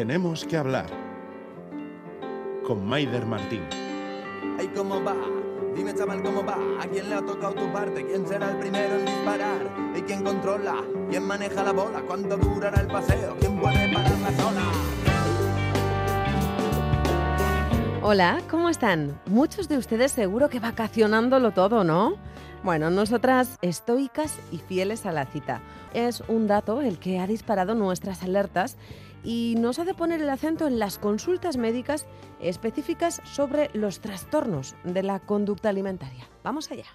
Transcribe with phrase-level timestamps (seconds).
[0.00, 0.86] Tenemos que hablar
[2.66, 3.60] con Maider Martín.
[4.58, 5.14] Ay, ¿cómo va?
[5.76, 6.56] Dime, chaval, ¿cómo va?
[6.80, 8.06] ¿A quién le ha tocado tu parte?
[8.06, 9.60] ¿Quién será el primero en disparar?
[9.94, 10.76] ¿Y quién controla?
[11.10, 12.00] ¿Quién maneja la bola?
[12.06, 13.36] ¿Cuánto durará el paseo?
[13.40, 14.62] ¿Quién puede parar la zona?
[18.00, 19.20] Hola, ¿cómo están?
[19.26, 22.14] Muchos de ustedes seguro que vacacionándolo todo, ¿no?
[22.62, 25.60] Bueno, nosotras estoicas y fieles a la cita.
[25.92, 28.78] Es un dato el que ha disparado nuestras alertas
[29.22, 32.06] y nos hace poner el acento en las consultas médicas
[32.40, 36.28] específicas sobre los trastornos de la conducta alimentaria.
[36.42, 36.86] Vamos allá.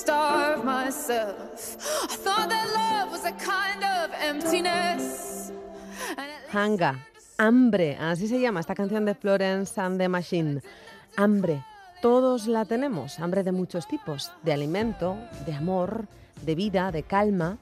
[0.00, 1.76] Starve myself.
[2.10, 5.52] I thought that love was a kind of emptiness.
[6.52, 7.06] Hanga,
[7.38, 10.62] hambre, así se llama esta canción de Florence and the Machine.
[11.16, 11.62] Hambre,
[12.00, 16.06] todos la tenemos, hambre de muchos tipos, de alimento, de amor,
[16.42, 17.58] de vida, de calma,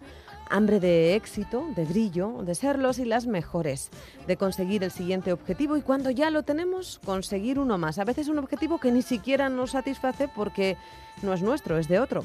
[0.51, 3.91] hambre de éxito, de brillo, de ser los y las mejores,
[4.27, 7.99] de conseguir el siguiente objetivo y cuando ya lo tenemos, conseguir uno más.
[7.99, 10.77] A veces un objetivo que ni siquiera nos satisface porque
[11.23, 12.25] no es nuestro, es de otro.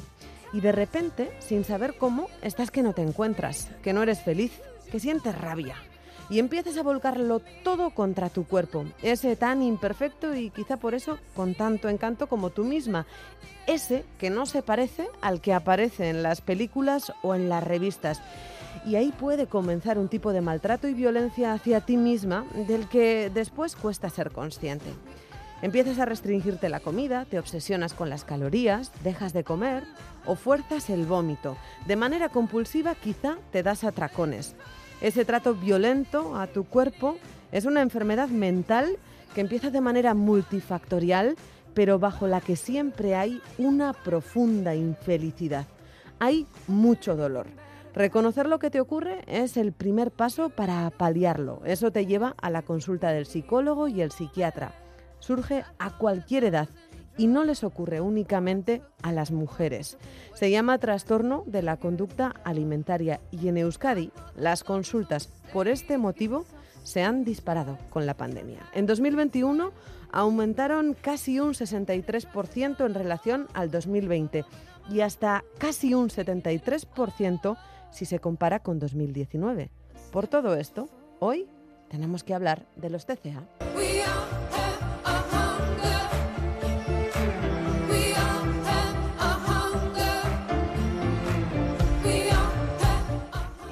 [0.52, 4.52] Y de repente, sin saber cómo, estás que no te encuentras, que no eres feliz,
[4.90, 5.76] que sientes rabia.
[6.30, 11.18] Y empiezas a volcarlo todo contra tu cuerpo, ese tan imperfecto y quizá por eso
[11.36, 13.06] con tanto encanto como tú misma,
[13.66, 18.22] ese que no se parece al que aparece en las películas o en las revistas.
[18.86, 23.30] Y ahí puede comenzar un tipo de maltrato y violencia hacia ti misma del que
[23.32, 24.90] después cuesta ser consciente.
[25.62, 29.84] Empiezas a restringirte la comida, te obsesionas con las calorías, dejas de comer
[30.26, 31.56] o fuerzas el vómito.
[31.86, 34.56] De manera compulsiva quizá te das atracones.
[35.04, 37.18] Ese trato violento a tu cuerpo
[37.52, 38.96] es una enfermedad mental
[39.34, 41.36] que empieza de manera multifactorial,
[41.74, 45.66] pero bajo la que siempre hay una profunda infelicidad.
[46.20, 47.48] Hay mucho dolor.
[47.92, 51.60] Reconocer lo que te ocurre es el primer paso para paliarlo.
[51.66, 54.72] Eso te lleva a la consulta del psicólogo y el psiquiatra.
[55.18, 56.70] Surge a cualquier edad
[57.16, 59.98] y no les ocurre únicamente a las mujeres.
[60.34, 66.44] Se llama trastorno de la conducta alimentaria y en Euskadi las consultas por este motivo
[66.82, 68.60] se han disparado con la pandemia.
[68.74, 69.72] En 2021
[70.12, 74.44] aumentaron casi un 63% en relación al 2020
[74.90, 77.56] y hasta casi un 73%
[77.90, 79.70] si se compara con 2019.
[80.12, 80.88] Por todo esto,
[81.20, 81.48] hoy
[81.88, 83.48] tenemos que hablar de los TCA.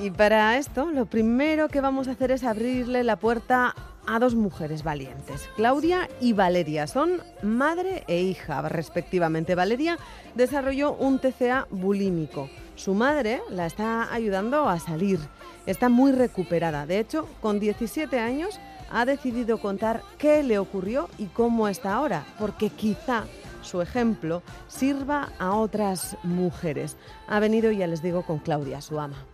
[0.02, 3.72] Y para esto, lo primero que vamos a hacer es abrirle la puerta
[4.04, 6.88] a dos mujeres valientes, Claudia y Valeria.
[6.88, 9.54] Son madre e hija, respectivamente.
[9.54, 9.96] Valeria
[10.34, 12.50] desarrolló un TCA bulímico.
[12.74, 15.20] Su madre la está ayudando a salir.
[15.66, 16.84] Está muy recuperada.
[16.84, 18.58] De hecho, con 17 años
[18.90, 23.26] ha decidido contar qué le ocurrió y cómo está ahora, porque quizá
[23.62, 26.96] su ejemplo sirva a otras mujeres.
[27.28, 29.24] Ha venido, ya les digo, con Claudia, su ama.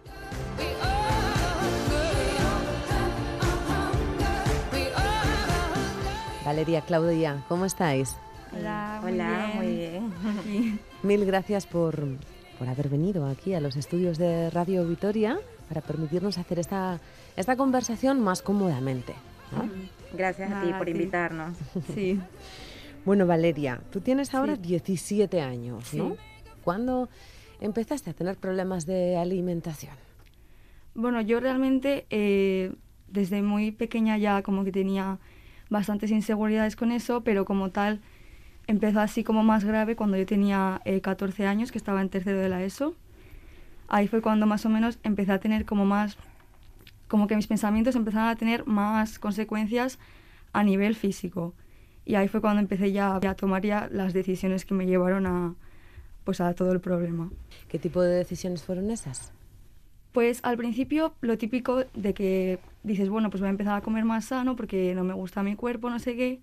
[6.45, 8.17] Valeria, Claudia, ¿cómo estáis?
[8.57, 10.81] Hola, Hola, muy bien.
[11.03, 12.03] Mil gracias por,
[12.59, 15.39] por haber venido aquí a los estudios de Radio Vitoria
[15.69, 17.01] para permitirnos hacer esta,
[17.37, 19.15] esta conversación más cómodamente.
[19.53, 19.69] ¿no?
[20.17, 20.91] Gracias a ti por a ti.
[20.93, 21.57] invitarnos.
[21.95, 22.21] Sí.
[23.05, 24.63] Bueno, Valeria, tú tienes ahora Sí.
[24.63, 26.11] 17 años, ¿no?
[26.11, 26.17] Sí.
[26.63, 27.09] ¿Cuándo
[27.59, 29.95] empezaste a tener problemas de alimentación?
[30.99, 32.73] Bueno, yo realmente eh,
[33.07, 35.21] desde muy pequeña ya como que tenía
[35.71, 38.01] bastantes inseguridades con eso, pero como tal
[38.67, 42.41] empezó así como más grave cuando yo tenía eh, 14 años, que estaba en tercero
[42.41, 42.97] de la ESO.
[43.87, 46.17] Ahí fue cuando más o menos empecé a tener como más,
[47.07, 50.01] como que mis pensamientos empezaron a tener más consecuencias
[50.53, 51.55] a nivel físico.
[52.07, 55.55] Y ahí fue cuando empecé ya a tomar ya las decisiones que me llevaron a,
[56.25, 57.31] pues a todo el problema.
[57.69, 59.31] ¿Qué tipo de decisiones fueron esas?
[60.13, 64.05] Pues al principio lo típico de que dices, bueno, pues voy a empezar a comer
[64.05, 66.41] más sano porque no me gusta mi cuerpo, no sé qué.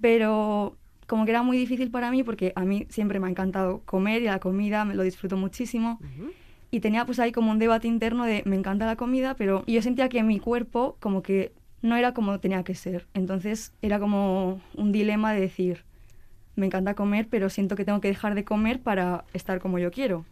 [0.00, 0.76] Pero
[1.06, 4.22] como que era muy difícil para mí porque a mí siempre me ha encantado comer
[4.22, 6.00] y la comida me lo disfruto muchísimo.
[6.70, 9.80] Y tenía pues ahí como un debate interno de me encanta la comida, pero yo
[9.80, 13.06] sentía que mi cuerpo como que no era como tenía que ser.
[13.14, 15.84] Entonces era como un dilema de decir,
[16.56, 19.90] me encanta comer, pero siento que tengo que dejar de comer para estar como yo
[19.90, 20.24] quiero.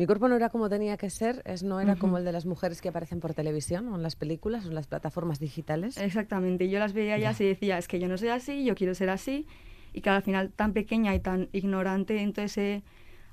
[0.00, 2.46] Mi cuerpo no era como tenía que ser, es, no era como el de las
[2.46, 5.98] mujeres que aparecen por televisión o en las películas o en las plataformas digitales.
[5.98, 8.94] Exactamente, yo las veía ya y decía, es que yo no soy así, yo quiero
[8.94, 9.46] ser así,
[9.92, 12.82] y que al final tan pequeña y tan ignorante en todo ese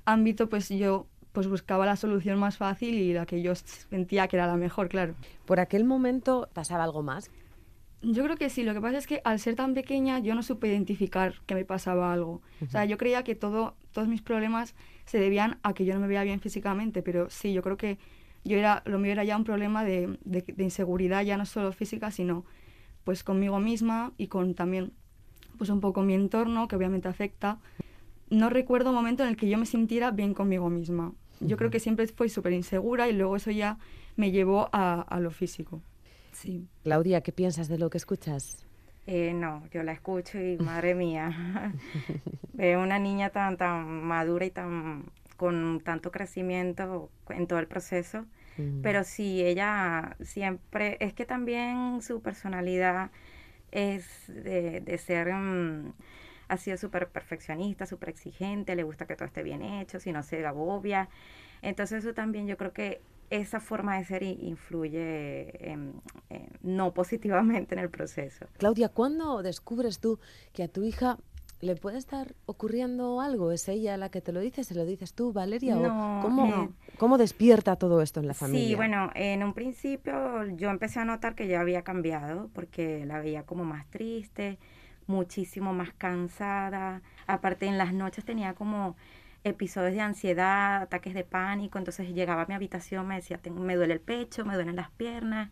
[0.04, 4.36] ámbito, pues yo pues buscaba la solución más fácil y la que yo sentía que
[4.36, 5.14] era la mejor, claro.
[5.46, 7.30] ¿Por aquel momento pasaba algo más?
[8.02, 10.42] Yo creo que sí, lo que pasa es que al ser tan pequeña yo no
[10.42, 12.42] supe identificar que me pasaba algo.
[12.62, 14.74] O sea, yo creía que todo, todos mis problemas
[15.08, 17.96] se debían a que yo no me veía bien físicamente, pero sí, yo creo que
[18.44, 21.72] yo era, lo mío era ya un problema de, de, de inseguridad, ya no solo
[21.72, 22.44] física, sino
[23.04, 24.92] pues conmigo misma y con también
[25.56, 27.58] pues un poco mi entorno, que obviamente afecta.
[28.28, 31.14] No recuerdo un momento en el que yo me sintiera bien conmigo misma.
[31.40, 33.78] Yo creo que siempre fui súper insegura y luego eso ya
[34.16, 35.80] me llevó a, a lo físico.
[36.32, 36.66] Sí.
[36.84, 38.66] Claudia, ¿qué piensas de lo que escuchas?
[39.10, 41.72] Eh, no, yo la escucho y madre mía,
[42.52, 48.26] veo una niña tan, tan madura y tan con tanto crecimiento en todo el proceso,
[48.58, 48.82] mm.
[48.82, 53.10] pero sí, ella siempre, es que también su personalidad
[53.72, 55.94] es de, de ser, um,
[56.48, 60.22] ha sido súper perfeccionista, súper exigente, le gusta que todo esté bien hecho, si no
[60.22, 61.08] se agobia,
[61.62, 65.76] entonces eso también yo creo que esa forma de ser influye
[66.62, 68.46] no positivamente en el proceso.
[68.58, 70.18] Claudia, ¿cuándo descubres tú
[70.52, 71.18] que a tu hija
[71.60, 73.50] le puede estar ocurriendo algo?
[73.52, 74.64] ¿Es ella la que te lo dice?
[74.64, 75.74] ¿Se lo dices tú, Valeria?
[75.74, 78.68] No, ¿cómo, eh, ¿Cómo despierta todo esto en la familia?
[78.68, 83.20] Sí, bueno, en un principio yo empecé a notar que ya había cambiado porque la
[83.20, 84.58] veía como más triste,
[85.06, 87.02] muchísimo más cansada.
[87.26, 88.96] Aparte en las noches tenía como
[89.48, 93.94] episodios de ansiedad, ataques de pánico, entonces llegaba a mi habitación, me decía, me duele
[93.94, 95.50] el pecho, me duelen las piernas,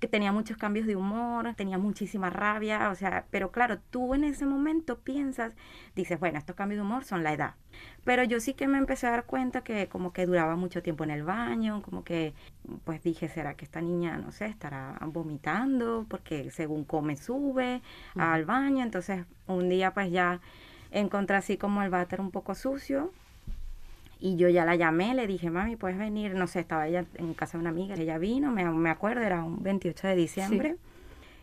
[0.00, 4.24] que tenía muchos cambios de humor, tenía muchísima rabia, o sea, pero claro, tú en
[4.24, 5.54] ese momento piensas,
[5.96, 7.54] dices, bueno, estos cambios de humor son la edad.
[8.04, 11.04] Pero yo sí que me empecé a dar cuenta que como que duraba mucho tiempo
[11.04, 12.32] en el baño, como que
[12.84, 16.06] pues dije, ¿será que esta niña, no sé, estará vomitando?
[16.08, 17.82] Porque según come sube
[18.14, 20.40] al baño, entonces un día pues ya
[20.90, 23.12] encontré así como el váter un poco sucio.
[24.20, 26.34] Y yo ya la llamé, le dije, mami, puedes venir.
[26.34, 27.94] No sé, estaba ella en casa de una amiga.
[27.94, 30.76] Ella vino, me, me acuerdo, era un 28 de diciembre.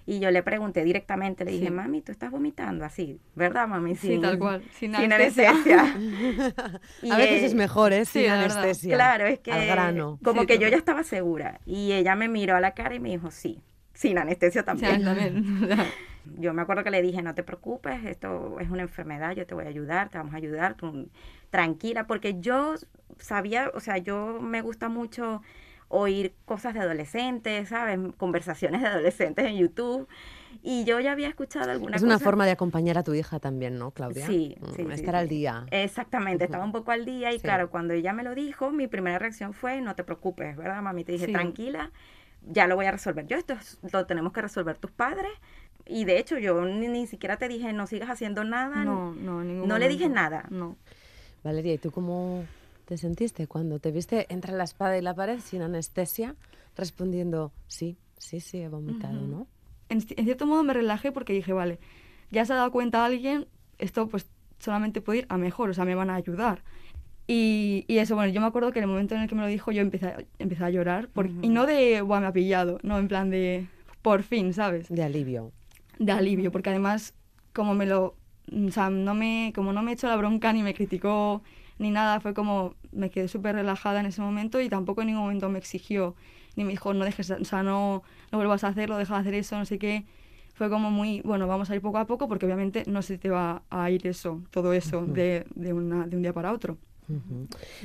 [0.07, 3.95] Y yo le pregunté directamente, le dije, mami, tú estás vomitando así, ¿verdad, mami?
[3.95, 5.51] sí, tal cual, sin, anestesia.
[7.11, 8.05] a veces es mejor, ¿eh?
[8.05, 8.95] Sin anestesia.
[8.95, 10.19] Claro, es que grano.
[10.23, 11.59] como que yo ya estaba segura.
[11.65, 13.61] Y ella me miró a la cara y me dijo, sí,
[13.95, 15.03] sin anestesia también.
[15.03, 15.69] también.
[16.37, 19.53] Yo me acuerdo que le dije, no te preocupes, esto es una enfermedad, yo te
[19.53, 21.09] voy a ayudar, te vamos a ayudar, tú,
[21.49, 22.75] tranquila, porque yo
[23.17, 25.41] sabía, o sea, yo me gusta mucho
[25.87, 27.99] oír cosas de adolescentes, ¿sabes?
[28.17, 30.07] Conversaciones de adolescentes en YouTube.
[30.63, 33.77] Y yo ya había escuchado alguna Es una forma de acompañar a tu hija también,
[33.77, 34.25] ¿no, Claudia?
[34.25, 34.87] Sí, mm, sí.
[34.91, 35.65] Estar al día.
[35.69, 39.19] Exactamente, estaba un poco al día y claro, cuando ella me lo dijo, mi primera
[39.19, 41.03] reacción fue, no te preocupes, ¿verdad, mami?
[41.03, 41.91] Te dije, tranquila,
[42.41, 43.55] ya lo voy a resolver yo, esto
[43.91, 45.31] lo tenemos que resolver tus padres,
[45.87, 48.83] y de hecho, yo ni, siquiera te dije, no sigas haciendo nada.
[48.83, 50.45] No, no, ningún No le dije nada.
[50.49, 50.77] No.
[51.43, 52.43] Valeria, ¿y tú cómo
[52.85, 56.35] te sentiste cuando te viste entre la espada y la pared sin anestesia,
[56.75, 59.47] respondiendo, sí, sí, sí, he vomitado, ¿no?
[59.89, 61.79] En, en, cierto modo me relajé porque dije, vale,
[62.31, 63.47] ya se ha dado cuenta alguien,
[63.77, 64.25] esto pues
[64.59, 66.63] solamente puede ir a mejor, o sea, me van a ayudar.
[67.27, 69.41] Y, y, eso, bueno, yo me acuerdo que en el momento en el que me
[69.41, 71.09] lo dijo yo empecé, empecé a llorar,
[71.41, 73.67] y no de, Buah, me ha pillado, no, en plan de,
[74.01, 74.89] por fin, ¿sabes?
[74.89, 75.51] De alivio
[75.99, 77.13] de alivio, porque además
[77.53, 78.15] como me lo,
[78.51, 81.41] o sea, no me, como no me echó la bronca ni me criticó
[81.79, 85.23] ni nada, fue como me quedé súper relajada en ese momento y tampoco en ningún
[85.23, 86.15] momento me exigió
[86.55, 89.33] ni me dijo no dejes, o sea, no, no vuelvas a hacerlo, deja de hacer
[89.33, 90.05] eso, no sé qué.
[90.53, 93.29] Fue como muy, bueno, vamos a ir poco a poco porque obviamente no se te
[93.29, 96.77] va a ir eso, todo eso de, de, una, de un día para otro.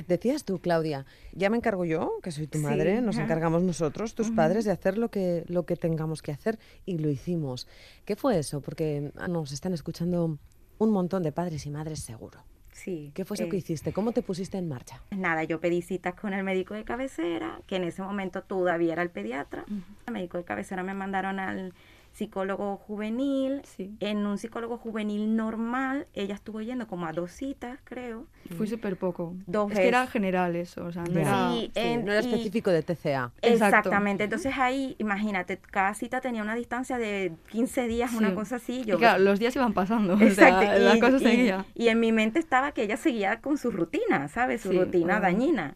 [0.07, 4.31] Decías tú, Claudia, ya me encargo yo, que soy tu madre, nos encargamos nosotros, tus
[4.31, 7.67] padres, de hacer lo que, lo que tengamos que hacer y lo hicimos.
[8.05, 8.61] ¿Qué fue eso?
[8.61, 10.37] Porque nos están escuchando
[10.77, 12.43] un montón de padres y madres seguro.
[12.71, 13.11] Sí.
[13.13, 13.93] ¿Qué fue eso que hiciste?
[13.93, 15.01] ¿Cómo te pusiste en marcha?
[15.11, 19.03] Nada, yo pedí citas con el médico de cabecera, que en ese momento todavía era
[19.03, 19.65] el pediatra.
[20.07, 21.73] El médico de cabecera me mandaron al
[22.11, 23.61] psicólogo juvenil.
[23.99, 28.27] En un psicólogo juvenil normal, ella estuvo yendo como a dos citas, creo.
[28.57, 29.35] Fui súper poco.
[29.47, 33.31] Dos es que era general eso, o sea, no, era, no era específico de TCA.
[33.41, 34.25] Exactamente.
[34.25, 38.83] Entonces ahí, imagínate, cada cita tenía una distancia de 15 días, una cosa así.
[38.83, 40.19] Yo, y claro, los días iban pasando.
[40.21, 40.65] Exacto.
[40.77, 41.65] y, la cosa seguía.
[41.75, 44.61] Y, en mi mente estaba que ella seguía con su rutina, ¿sabes?
[44.61, 45.75] Su rutina dañina.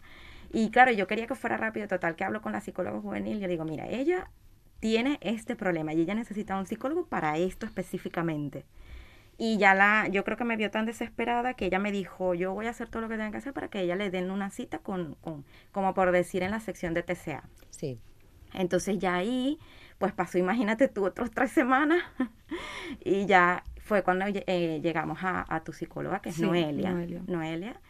[0.51, 3.39] Y claro, yo quería que fuera rápido, total, que hablo con la psicóloga juvenil, y
[3.41, 4.29] le digo, mira, ella
[4.79, 8.65] tiene este problema y ella necesita un psicólogo para esto específicamente.
[9.37, 12.53] Y ya la, yo creo que me vio tan desesperada que ella me dijo, yo
[12.53, 14.49] voy a hacer todo lo que tenga que hacer para que ella le den una
[14.49, 17.43] cita con, con como por decir en la sección de TCA.
[17.69, 17.99] Sí.
[18.53, 19.59] Entonces ya ahí,
[19.97, 22.01] pues pasó, imagínate tú, otros tres semanas.
[23.03, 26.91] y ya fue cuando eh, llegamos a, a, tu psicóloga, que es Sí, Noelia.
[26.91, 27.21] Noelia.
[27.27, 27.81] Noelia.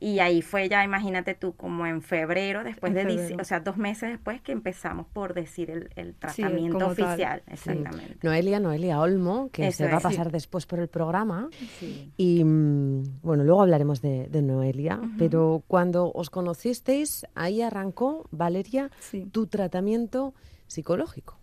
[0.00, 3.36] Y ahí fue ya, imagínate tú, como en febrero, después En de, febrero.
[3.40, 6.90] o sea, dos meses después que empezamos por decir el, el Sí, tratamiento tal.
[6.92, 7.42] oficial.
[7.46, 7.52] Sí.
[7.54, 8.16] Exactamente.
[8.22, 10.04] Noelia, Noelia Olmo, que Eso se va a sí.
[10.04, 11.48] pasar después por el programa.
[11.80, 12.12] Sí.
[12.16, 18.90] Y mm, bueno, luego hablaremos de, de Noelia, pero cuando os conocisteis, ahí arrancó, Valeria,
[19.32, 20.34] tu tratamiento
[20.68, 21.38] psicológico,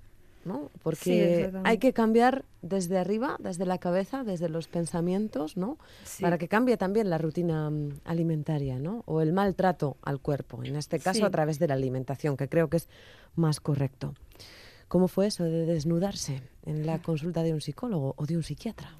[0.45, 0.71] ¿no?
[0.83, 5.77] Porque hay que cambiar desde arriba, desde la cabeza, desde los pensamientos, ¿no?
[6.03, 6.23] Sí.
[6.23, 9.03] Para que cambie también la rutina mm, alimentaria, ¿no?
[9.05, 11.25] O el maltrato al cuerpo, en este caso Sí.
[11.25, 12.89] a través de la alimentación, que creo que es
[13.35, 14.13] más correcto.
[14.87, 18.95] ¿Cómo fue eso de desnudarse en la consulta de un psicólogo o de un psiquiatra?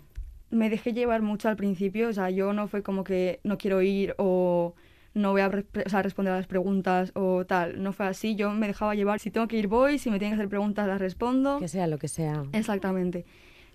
[0.52, 3.82] me dejé llevar mucho al principio, o sea, yo no fue como que no quiero
[3.82, 4.74] ir o
[5.16, 8.36] no voy a re- o sea, responder a las preguntas o tal, no fue así,
[8.36, 10.88] yo me dejaba llevar, si tengo que ir voy, si me tienen que hacer preguntas
[10.88, 11.58] las respondo.
[11.58, 12.44] Que sea lo que sea.
[12.54, 13.26] Exactamente.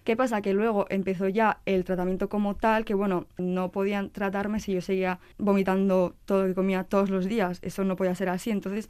[0.05, 0.41] ¿Qué pasa?
[0.41, 4.81] Que luego empezó ya el tratamiento como tal, que bueno, no podían tratarme si yo
[4.81, 8.89] seguía vomitando todo lo que comía todos los días, eso no podía ser así, entonces,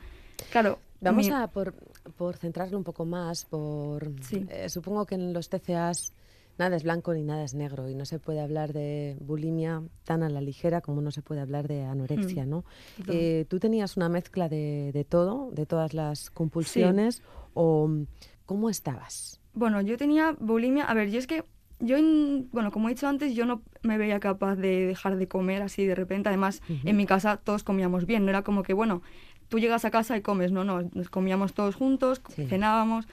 [0.52, 1.72] claro, Vamos mi- a por,
[2.18, 4.44] por centrarlo un poco más, por Sí.
[4.50, 6.12] eh, supongo que en los TCAs
[6.60, 10.22] nada es blanco ni nada es negro y no se puede hablar de bulimia tan
[10.22, 12.64] a la ligera como no se puede hablar de anorexia, ¿no?
[12.98, 13.16] Total.
[13.16, 17.22] Eh, ¿Tú tenías una mezcla de, de todo, de todas las compulsiones
[17.54, 18.04] o mm,
[18.46, 19.40] cómo estabas?
[19.54, 20.84] Bueno, yo tenía bulimia.
[20.84, 21.42] A ver, yo es que,
[21.80, 25.26] yo, en- bueno, como he dicho antes, yo no me veía capaz de dejar de
[25.26, 26.28] comer así de repente.
[26.28, 28.24] Además, en mi casa todos comíamos bien.
[28.24, 29.02] No era como que, bueno,
[29.48, 30.52] tú llegas a casa y comes.
[30.52, 32.46] No, no, nos comíamos todos juntos, Sí.
[32.46, 33.06] cenábamos.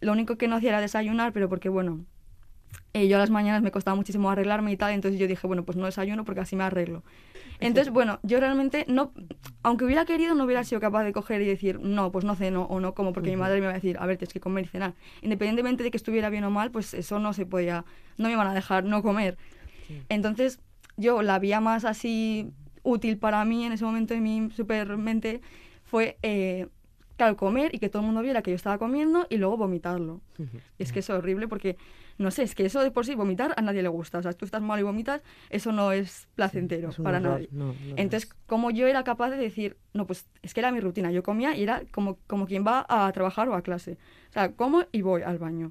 [0.00, 2.04] Lo único que no hacía era desayunar, pero porque, bueno,
[2.94, 4.92] eh, yo a las mañanas me costaba muchísimo arreglarme y tal.
[4.92, 7.02] Entonces yo dije, bueno, pues no desayuno porque así me arreglo.
[7.60, 9.12] Entonces, bueno, yo realmente no,
[9.62, 12.64] aunque hubiera querido, no hubiera sido capaz de coger y decir, no, pues no ceno
[12.64, 14.64] o no como, porque mi madre me va a decir, a ver, tienes que comer
[14.64, 14.94] y cenar.
[15.22, 17.84] Independientemente de que estuviera bien o mal, pues eso no se podía,
[18.18, 19.38] no me iban a dejar no comer.
[20.08, 20.58] Entonces,
[20.96, 22.50] yo la vía más así
[22.82, 25.40] útil para mí en ese momento en mi supermente
[25.84, 26.66] fue, eh,
[27.22, 30.20] claro, comer y que todo el mundo viera que yo estaba comiendo y luego vomitarlo.
[30.78, 31.76] Y es que es horrible porque,
[32.18, 34.18] no sé, es que eso de por sí vomitar a nadie le gusta.
[34.18, 37.32] O sea, tú estás mal y vomitas, eso no es placentero Es un para horror,
[37.32, 37.48] nadie.
[37.52, 38.34] no, no Entonces, es.
[38.46, 41.56] como yo era capaz de decir, no, pues es que era mi rutina, yo comía
[41.56, 43.98] y era como, como quien va a trabajar o a clase.
[44.30, 45.70] O sea, como y voy al baño.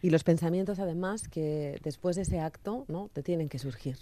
[0.00, 3.10] Y los pensamientos, además, que después de ese acto, ¿no?
[3.12, 3.96] Te tienen que surgir.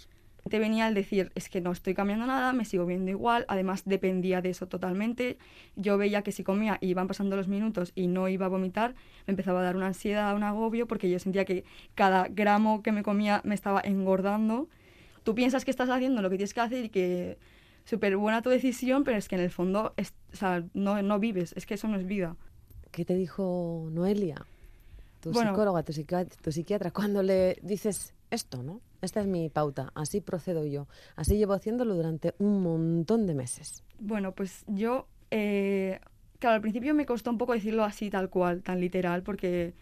[0.49, 3.81] Te venía el decir, es que no estoy cambiando nada, me sigo viendo igual, además
[3.85, 5.39] dependía de eso totalmente.
[5.75, 8.93] Yo veía que si comía y iban pasando los minutos y no iba a vomitar,
[9.25, 11.63] me empezaba a dar una ansiedad, un agobio, porque yo sentía que
[11.95, 14.69] cada gramo que me comía me estaba engordando.
[15.23, 17.39] Tú piensas que estás haciendo lo que tienes que hacer y que
[17.85, 21.17] súper buena tu decisión, pero es que en el fondo es- o sea, no, no
[21.17, 22.35] vives, es que eso no es vida.
[22.91, 24.45] ¿Qué te dijo Noelia,
[25.21, 25.51] tu Bueno.
[25.53, 28.79] psicóloga, tu, psiqui- tu psiquiatra, cuando le dices esto, ¿no?
[29.05, 30.87] Esta es mi pauta, así procedo yo.
[31.15, 33.83] Así llevo haciéndolo durante un montón de meses.
[33.99, 35.99] Bueno, pues yo, eh,
[36.39, 39.73] claro, al principio me costó un poco decirlo así, tal cual, tan literal, porque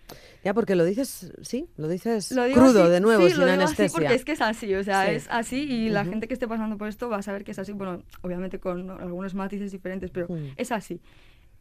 [0.43, 3.45] Ya, porque lo dices, sí, lo dices lo crudo así- de nuevo, sí, sin lo
[3.47, 3.85] digo anestesia.
[3.85, 5.11] así porque es que es así, o sea, Sí.
[5.15, 6.09] es así y la Ujú.
[6.11, 8.89] gente que esté pasando por esto va a saber que es así, bueno, obviamente con
[8.91, 10.47] algunos matices diferentes, pero Mm.
[10.57, 10.99] es así.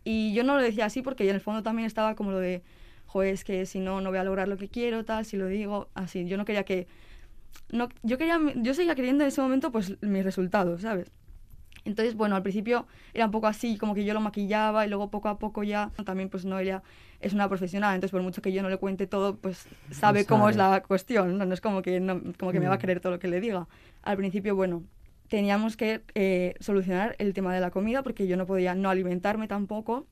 [0.05, 2.65] Y yo no lo decía así porque en el fondo también estaba como lo de,
[3.07, 5.47] joder, es que si no, no voy a lograr lo que quiero, tal, si lo
[5.47, 6.27] digo, así.
[6.27, 6.89] Yo no quería que...
[7.71, 11.11] No, yo, quería, yo seguía queriendo en ese momento pues mis resultados, ¿sabes?
[11.85, 15.11] Entonces, bueno, al principio era un poco así, como que yo lo maquillaba y luego
[15.11, 16.83] poco a poco ya, también pues Noelia
[17.19, 20.49] es una profesional, entonces por mucho que yo no le cuente todo, pues sabe cómo
[20.49, 22.81] es la cuestión, no, No es como que, no- como que me va a Mm.
[22.81, 23.67] creer todo lo que le diga.
[24.03, 24.85] Al principio, bueno,
[25.29, 29.49] teníamos que eh, solucionar el tema de la comida porque yo no podía no alimentarme
[29.49, 30.07] tampoco.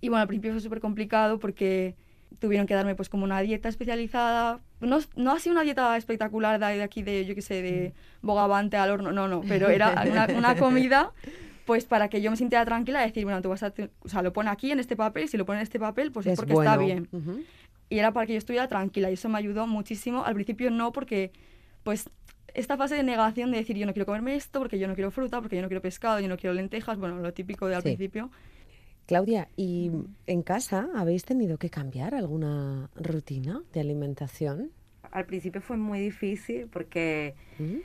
[0.00, 1.94] Y bueno, al principio fue súper complicado porque
[2.38, 4.60] tuvieron que darme pues como una dieta especializada.
[4.80, 8.76] No, no así una dieta espectacular de, de aquí de, yo qué sé, de bogavante
[8.76, 11.12] al horno, no, no, pero era una, una comida
[11.64, 14.20] pues para que yo me sintiera tranquila y decir, bueno, tú vas a, o sea,
[14.22, 16.32] lo pone aquí en este papel, y si lo pone en este papel, pues es,
[16.34, 16.84] Es porque está bueno.
[16.84, 17.08] bien.
[17.10, 17.42] Ujú.
[17.88, 20.24] Y era para que yo estuviera tranquila y eso me ayudó muchísimo.
[20.24, 21.32] Al principio no, porque
[21.82, 22.10] pues
[22.52, 25.10] esta fase de negación de decir yo no quiero comerme esto, porque yo no quiero
[25.10, 27.82] fruta, porque yo no quiero pescado, yo no quiero lentejas, bueno, lo típico de al
[27.82, 27.88] Sí.
[27.88, 28.30] principio.
[29.06, 29.90] Claudia, ¿y
[30.26, 34.72] en casa habéis tenido que cambiar alguna rutina de alimentación?
[35.12, 37.80] Al principio fue muy difícil porque ¿Mm?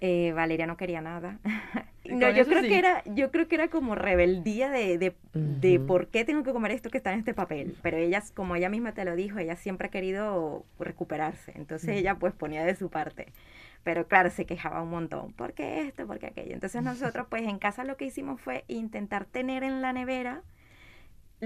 [0.00, 1.40] eh, Valeria no quería nada.
[2.06, 2.68] No, yo creo sí.
[2.68, 6.52] que era, yo creo que era como rebeldía de, de, de por qué tengo que
[6.52, 7.76] comer esto que está en este papel.
[7.82, 11.52] Pero ella, como ella misma te lo dijo, ella siempre ha querido recuperarse.
[11.56, 13.32] Entonces ella pues ponía de su parte.
[13.84, 15.32] Pero claro, se quejaba un montón.
[15.32, 16.06] ¿Por qué esto?
[16.06, 16.52] ¿Por qué aquello?
[16.54, 20.42] Entonces nosotros pues en casa lo que hicimos fue intentar tener en la nevera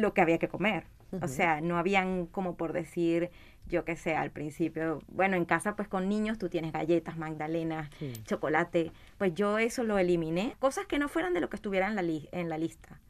[0.00, 0.84] lo que había que comer.
[1.22, 3.30] O sea, no habían como por decir,
[3.66, 7.88] yo qué sé, al principio, bueno, en casa pues con niños tú tienes galletas, magdalenas,
[7.98, 8.12] Sí.
[8.24, 11.94] chocolate, pues yo eso lo eliminé, cosas que no fueran de lo que estuviera en
[11.94, 13.00] la, li- en la lista.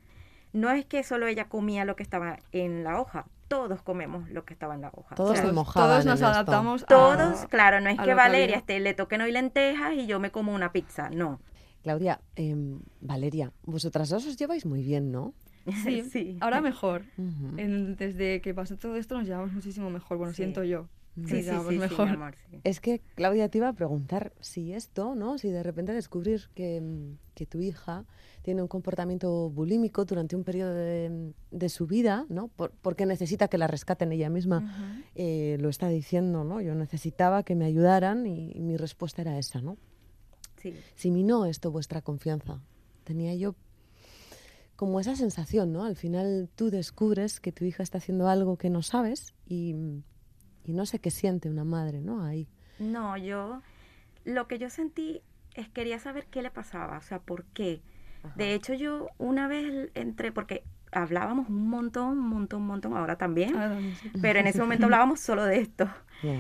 [0.53, 4.45] No es que solo ella comía lo que estaba en la hoja, todos comemos lo
[4.45, 5.17] que estaba en la hoja.
[5.17, 8.59] Todos O sea, se mojaban todos nos adaptamos a- todos, claro, no es que Valeria
[8.59, 11.41] este, le toquen hoy lentejas y yo me como una pizza, no.
[11.83, 15.33] Claudia, em, Valeria, vosotras dos os lleváis muy bien, ¿no?
[15.85, 16.37] Sí, Sí.
[16.41, 17.03] ahora mejor.
[17.57, 20.19] En- desde que pasó todo esto nos llevamos muchísimo mejor.
[20.19, 20.39] Bueno, Sí.
[20.43, 20.89] siento yo.
[21.17, 22.07] Sí, Nos sí, llevamos sí, sí, mejor.
[22.07, 22.61] mi amor, sí.
[22.63, 25.37] Es que Claudia te iba a preguntar si esto, ¿no?
[25.37, 26.81] Si de repente descubrir que,
[27.35, 28.05] que tu hija
[28.43, 32.47] tiene un comportamiento bulímico durante un periodo de, de su vida, ¿no?
[32.49, 35.03] Por- porque necesita que la rescaten ella misma.
[35.17, 36.61] Eh, lo está diciendo, ¿no?
[36.61, 39.77] Yo necesitaba que me ayudaran y, y mi respuesta era esa, ¿no?
[40.63, 40.73] Sí.
[40.95, 42.61] Si minó esto vuestra confianza,
[43.03, 43.57] tenía yo
[44.79, 45.83] como esa sensación, ¿no?
[45.83, 49.75] Al final tú descubres que tu hija está haciendo algo que no sabes y,
[50.63, 52.23] y no sé qué siente una madre, ¿no?
[52.23, 52.47] Ahí.
[52.79, 53.61] No, yo
[54.25, 55.21] lo que yo sentí
[55.55, 57.83] es quería saber qué le pasaba, o sea, por qué.
[58.37, 63.17] De hecho, yo una vez entré, porque hablábamos un montón, un montón, un montón, ahora
[63.17, 63.57] también,
[64.23, 65.89] pero en ese momento hablábamos solo de esto.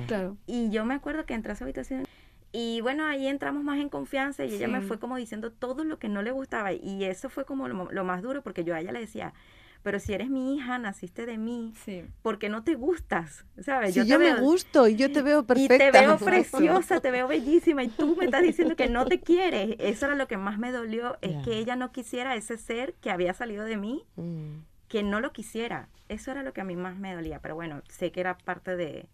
[0.06, 0.36] Claro.
[0.46, 2.04] Y yo me acuerdo que entré a su habitación
[2.52, 5.98] y bueno, ahí entramos más en confianza y ella me fue como diciendo todo lo
[5.98, 8.80] que no le gustaba y eso fue como lo, lo más duro porque yo a
[8.80, 9.34] ella le decía,
[9.82, 12.04] pero si eres mi hija, naciste de mí, Sí.
[12.22, 13.44] ¿por qué no te gustas?
[13.60, 13.94] ¿Sabes?
[13.94, 15.76] Si yo, te me veo- gusto y yo te veo y perfecta.
[15.78, 19.76] te veo preciosa, te veo bellísima y tú me estás diciendo que no te quieres.
[19.78, 23.10] Eso era lo que más me dolió, es que ella no quisiera ese ser que
[23.10, 25.88] había salido de mí, Mm, que no lo quisiera.
[26.08, 27.40] Eso era lo que a mí más me dolía.
[27.40, 29.06] Pero bueno, sé que era parte de,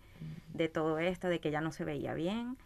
[0.54, 2.56] de todo esto, de que ella no se veía bien.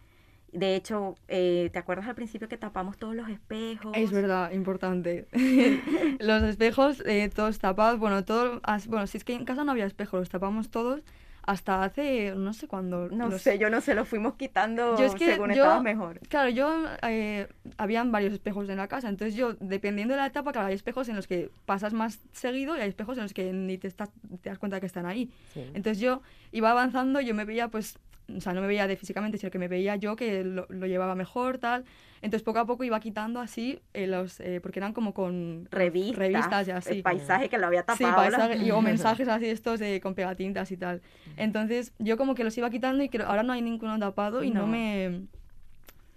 [0.51, 3.91] De hecho, eh, ¿te acuerdas al principio que tapamos todos los espejos?
[3.95, 5.27] Es verdad, importante.
[6.19, 7.99] los espejos, eh, todos tapados.
[7.99, 11.01] Bueno, todo, bueno, si es que en casa no había espejos, los tapamos todos
[11.43, 13.09] hasta hace, no sé cuándo.
[13.09, 15.81] No los- sé, yo no sé, lo fuimos quitando Yo es que según yo- estaba
[15.81, 16.19] mejor.
[16.29, 17.47] Claro, yo, eh,
[17.77, 21.09] habían varios espejos en la casa, entonces yo, dependiendo de la etapa, claro, hay espejos
[21.09, 24.09] en los que pasas más seguido y hay espejos en los que ni te, estás,
[24.41, 25.31] te das cuenta que están ahí.
[25.53, 25.61] sí.
[25.73, 26.21] Entonces yo
[26.51, 27.97] iba avanzando, yo me veía pues,
[28.37, 30.87] o sea, no me veía de físicamente, sino que me veía yo que lo, lo
[30.87, 31.85] llevaba mejor, tal.
[32.21, 36.17] Entonces poco a poco iba quitando así eh, los, eh, porque eran como con Revistas,
[36.17, 37.01] revistas y el así.
[37.01, 38.29] paisaje que lo había Sí, tapado.
[38.29, 41.01] la- paisaje- y, o mensajes así estos de, con pegatintas y tal.
[41.37, 44.51] Entonces yo como que los iba quitando y creo, ahora no hay ninguno tapado y
[44.51, 44.67] no, No.
[44.67, 45.21] me...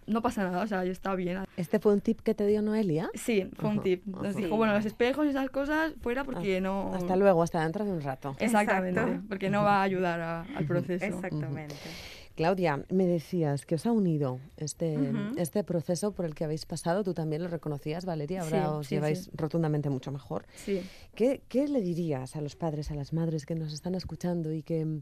[0.06, 1.38] No pasa nada, o sea, yo está bien.
[1.56, 3.08] ¿Este fue un tip que te dio Noelia?
[3.14, 4.04] Sí, fue un Ajá, tip.
[4.06, 4.38] Nos ajá.
[4.38, 6.92] dijo, bueno, los espejos y esas cosas fuera porque no...
[6.94, 8.34] Hasta luego, hasta dentro de un rato.
[8.40, 9.24] Exactamente, Exacto.
[9.28, 11.04] porque no va a ayudar a- al proceso.
[11.04, 11.74] Exactamente.
[12.34, 14.98] Claudia, me decías que os ha unido este,
[15.36, 17.04] este proceso por el que habéis pasado.
[17.04, 18.40] Tú también lo reconocías, Valeria.
[18.40, 19.30] Ahora Sí, os sí, lleváis sí.
[19.34, 20.46] rotundamente mucho mejor.
[20.54, 20.80] Sí.
[21.14, 24.62] ¿Qué, qué le dirías a los padres, a las madres que nos están escuchando y
[24.62, 25.00] que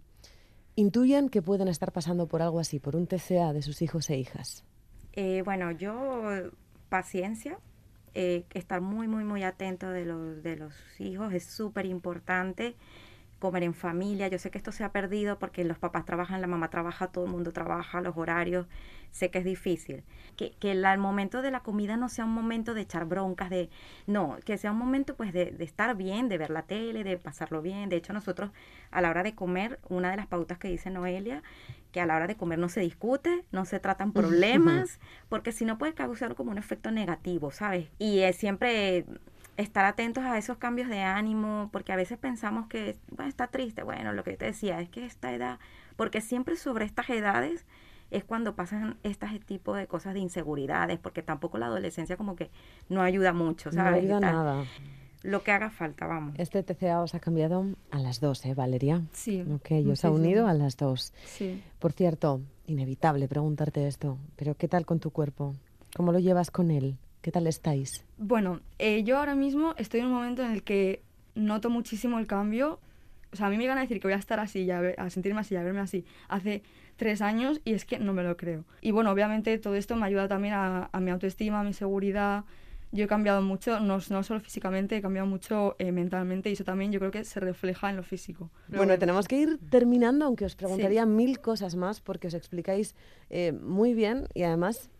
[0.75, 4.19] intuyen que pueden estar pasando por algo así, por un TCA de sus hijos e
[4.19, 4.65] hijas?
[5.13, 6.51] Eh, bueno, yo,
[6.89, 7.59] paciencia,
[8.15, 12.77] eh, estar muy, muy, muy atento de los, de los hijos es súper importante.
[13.41, 16.47] Comer en familia, yo sé que esto se ha perdido porque los papás trabajan, la
[16.47, 18.67] mamá trabaja, todo el mundo trabaja, los horarios,
[19.11, 20.05] sé que es difícil.
[20.37, 23.51] Que, que el, el momento de la comida no sea un momento de echar broncas,
[23.51, 23.69] de
[24.07, 27.17] no, que sea un momento pues de, de estar bien, de ver la tele, de
[27.17, 27.89] pasarlo bien.
[27.89, 28.51] De hecho, nosotros
[28.91, 31.43] a la hora de comer, una de las pautas que dice Noelia,
[31.93, 35.65] que a la hora de comer no se discute, no se tratan problemas, porque si
[35.65, 37.89] no puede causar como un efecto negativo, ¿sabes?
[37.99, 39.07] Y es siempre
[39.57, 43.83] estar atentos a esos cambios de ánimo, porque a veces pensamos que, bueno, está triste,
[43.83, 45.59] bueno, lo que te decía es que esta edad,
[45.97, 47.67] porque siempre sobre estas edades
[48.11, 52.51] es cuando pasan este tipo de cosas de inseguridades, porque tampoco la adolescencia como que
[52.89, 54.03] no ayuda mucho, No ¿sabes?
[54.03, 54.33] ayuda Y tal.
[54.35, 54.65] nada.
[55.23, 56.35] Lo que haga falta, vamos.
[56.39, 59.03] Este TCA os ha cambiado a las dos, ¿eh, Valeria?
[59.13, 59.43] Sí.
[59.53, 61.13] Ok, y os ha unido a las dos.
[61.27, 61.63] Sí.
[61.79, 65.55] Por cierto, inevitable preguntarte esto, pero ¿qué tal con tu cuerpo?
[65.95, 66.97] ¿Cómo lo llevas con él?
[67.23, 68.05] ¿Qué tal estáis?
[68.17, 71.03] Bueno, eh, yo ahora mismo estoy en un momento en el que
[71.35, 72.81] noto muchísimo el cambio.
[73.33, 74.81] O sea, a mí me iban a decir que voy a estar así, y a,
[74.81, 76.63] ver- a sentirme así, a verme así, hace
[76.97, 78.65] tres años y es que no me lo creo.
[78.81, 82.45] Y bueno, obviamente todo esto me ayuda también a, a mi autoestima, a mi seguridad.
[82.93, 86.65] Yo he cambiado mucho, no, no solo físicamente, he cambiado mucho eh, mentalmente y eso
[86.65, 88.51] también yo creo que se refleja en lo físico.
[88.67, 92.97] Pero Bueno, tenemos que ir terminando, aunque os preguntaría mil cosas más porque os explicáis
[93.29, 94.91] eh, muy bien y además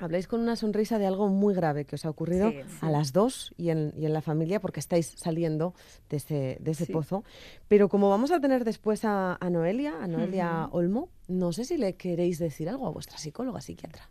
[0.00, 3.12] Habláis con una sonrisa de algo muy grave que os ha ocurrido Sí, a las
[3.12, 5.74] dos y en, y en la familia porque estáis saliendo
[6.08, 6.92] de ese, de ese Sí.
[6.92, 7.24] pozo.
[7.66, 10.68] Pero como vamos a tener después a, a Noelia, a Noelia.
[10.70, 14.08] Olmo, no sé si le queréis decir algo a vuestra psicóloga, psiquiatra.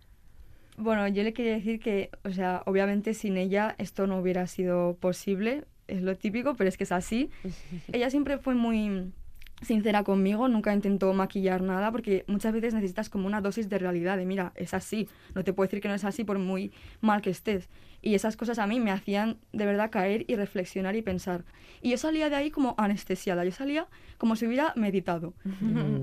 [0.75, 4.95] Bueno, yo le quería decir que, o sea, obviamente sin ella esto no hubiera sido
[4.99, 7.29] posible, es lo típico, pero es que es así.
[7.93, 9.13] ella siempre fue muy
[9.61, 14.17] sincera conmigo, nunca intentó maquillar nada, porque muchas veces necesitas como una dosis de realidad,
[14.17, 17.21] de mira, es así, no te puedo decir que no es así por muy mal
[17.21, 17.69] que estés.
[18.01, 21.43] Y esas cosas a mí me hacían de verdad caer y reflexionar y pensar.
[21.81, 23.87] Y yo salía de ahí como anestesiada, yo salía
[24.19, 25.33] como si hubiera meditado.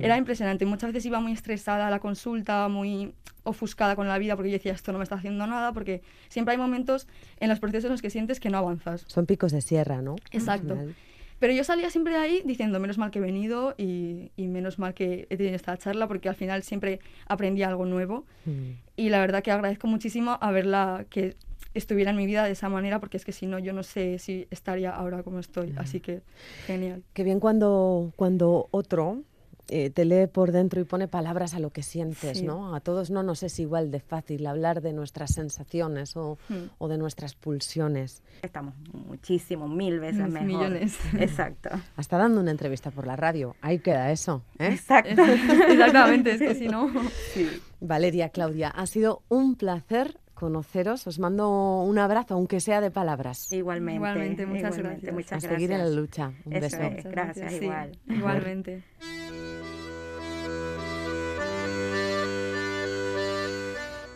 [0.00, 0.66] Era impresionante.
[0.66, 3.14] Muchas veces iba muy estresada a la consulta, muy
[3.44, 6.52] ofuscada con la vida porque yo decía, esto no me está haciendo nada, porque siempre
[6.52, 7.06] hay momentos
[7.38, 9.04] en los procesos en los que sientes que no avanzas.
[9.06, 10.16] Son picos de sierra, ¿no?
[10.32, 10.74] Exacto.
[10.74, 10.94] Final.
[11.44, 14.78] Pero yo salía siempre de ahí diciendo, menos mal que he venido y, y menos
[14.78, 18.24] mal que he tenido esta charla, porque al final siempre aprendí algo nuevo.
[18.46, 18.70] Mm.
[18.96, 21.36] Y la verdad que agradezco muchísimo haberla que
[21.74, 24.18] estuviera en mi vida de esa manera, porque es que si no, yo no sé
[24.18, 25.74] si estaría ahora como estoy.
[25.76, 26.22] Así que
[26.66, 27.02] genial.
[27.12, 29.20] Qué bien cuando, cuando otro
[29.68, 32.44] eh, te lee por dentro y pone palabras a lo que sientes, Sí.
[32.44, 32.74] ¿no?
[32.74, 36.68] A todos no nos es igual de fácil hablar de nuestras sensaciones o, Hmm.
[36.78, 38.22] o de nuestras pulsiones.
[38.42, 40.46] Estamos muchísimo, mil veces Mis mejor.
[40.46, 40.98] millones.
[41.18, 41.70] Exacto.
[41.96, 43.56] Hasta dando una entrevista por la radio.
[43.60, 44.42] Ahí queda eso.
[44.58, 44.68] ¿eh?
[44.68, 45.22] Exacto.
[45.68, 46.90] Exactamente, es que si no...
[47.32, 47.48] Sí.
[47.80, 51.06] Valeria, Claudia, ha sido un placer conoceros.
[51.06, 53.50] Os mando un abrazo, aunque sea de palabras.
[53.52, 53.96] Igualmente.
[53.96, 55.14] Igualmente, muchas igualmente, gracias.
[55.14, 55.52] Muchas a gracias.
[55.52, 56.32] seguir en la lucha.
[56.44, 56.82] Un Eso beso.
[56.82, 57.04] es.
[57.04, 57.98] Gracias, sí, igual.
[58.08, 58.82] igualmente.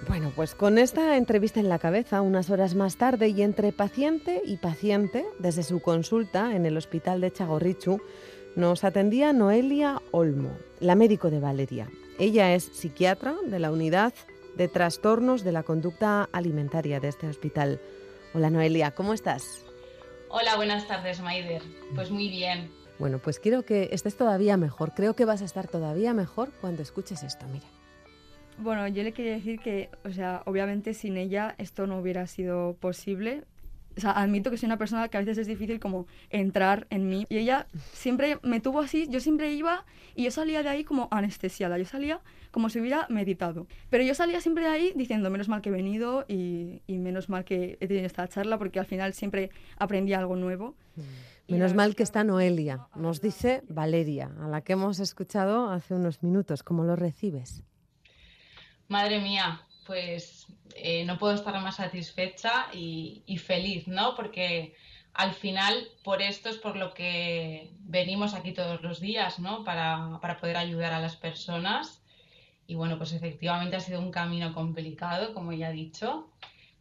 [0.08, 4.40] Bueno, pues con esta entrevista en la cabeza, unas horas más tarde y entre paciente
[4.44, 8.00] y paciente, desde su consulta en el hospital de Chagorrichu,
[8.56, 10.50] nos atendía Noelia Olmo,
[10.80, 11.88] la médico de Valeria.
[12.18, 14.14] Ella es psiquiatra de la unidad
[14.58, 17.80] de trastornos de la conducta alimentaria de este hospital.
[18.34, 19.64] Hola Noelia, ¿cómo estás?
[20.28, 21.62] Hola, buenas tardes, Maider.
[21.94, 22.70] Pues muy bien.
[22.98, 24.92] Bueno, pues quiero que estés todavía mejor.
[24.94, 27.46] Creo que vas a estar todavía mejor cuando escuches esto.
[27.46, 27.66] Mira.
[28.58, 32.74] Bueno, yo le quería decir que, o sea, obviamente sin ella esto no hubiera sido
[32.74, 33.44] posible.
[33.98, 37.08] O sea, admito que soy una persona que a veces es difícil como entrar en
[37.08, 37.26] mí.
[37.28, 39.84] Y ella siempre me tuvo así, yo siempre iba
[40.14, 41.76] y yo salía de ahí como anestesiada.
[41.78, 42.20] Yo salía
[42.52, 43.66] como si hubiera meditado.
[43.90, 47.28] Pero yo salía siempre de ahí diciendo, menos mal que he venido y, y menos
[47.28, 50.76] mal que he tenido esta charla, porque al final siempre aprendí algo nuevo.
[51.48, 55.94] Y Menos mal que está Noelia, nos dice Valeria, a la que hemos escuchado hace
[55.94, 56.62] unos minutos.
[56.62, 57.64] ¿Cómo lo recibes?
[58.86, 60.46] Madre mía, pues
[60.82, 64.14] eh, no puedo estar más satisfecha y, y feliz, ¿no?
[64.14, 64.74] Porque
[65.14, 69.64] al final por esto es por lo que venimos aquí todos los días, ¿no?
[69.64, 72.02] Para, para poder ayudar a las personas.
[72.66, 76.30] Y bueno, pues efectivamente ha sido un camino complicado, como ya he dicho.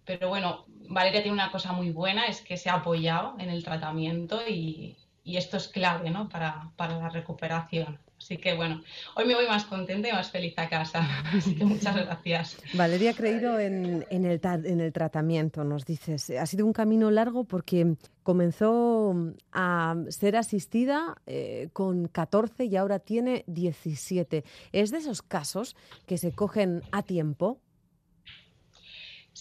[0.06, 3.64] Pero bueno, Valeria tiene una cosa muy buena, es que se ha apoyado en el
[3.64, 4.98] tratamiento y,
[5.28, 6.30] y esto es clave, ¿no?
[6.30, 8.00] Para, para la recuperación.
[8.18, 8.82] Así que bueno,
[9.16, 11.06] hoy me voy más contenta y más feliz a casa.
[11.34, 12.58] Así que muchas gracias.
[12.74, 16.30] Valeria ha creído en, en el, en el tratamiento, nos dices.
[16.30, 19.14] Ha sido un camino largo porque comenzó
[19.52, 24.46] a ser asistida eh, con 14 y ahora tiene 17.
[24.72, 27.60] ¿Es de esos casos que se cogen a tiempo?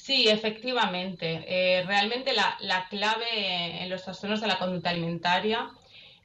[0.04, 1.44] Sí, efectivamente.
[1.48, 5.70] Eh, realmente la, la clave en los trastornos de la conducta alimentaria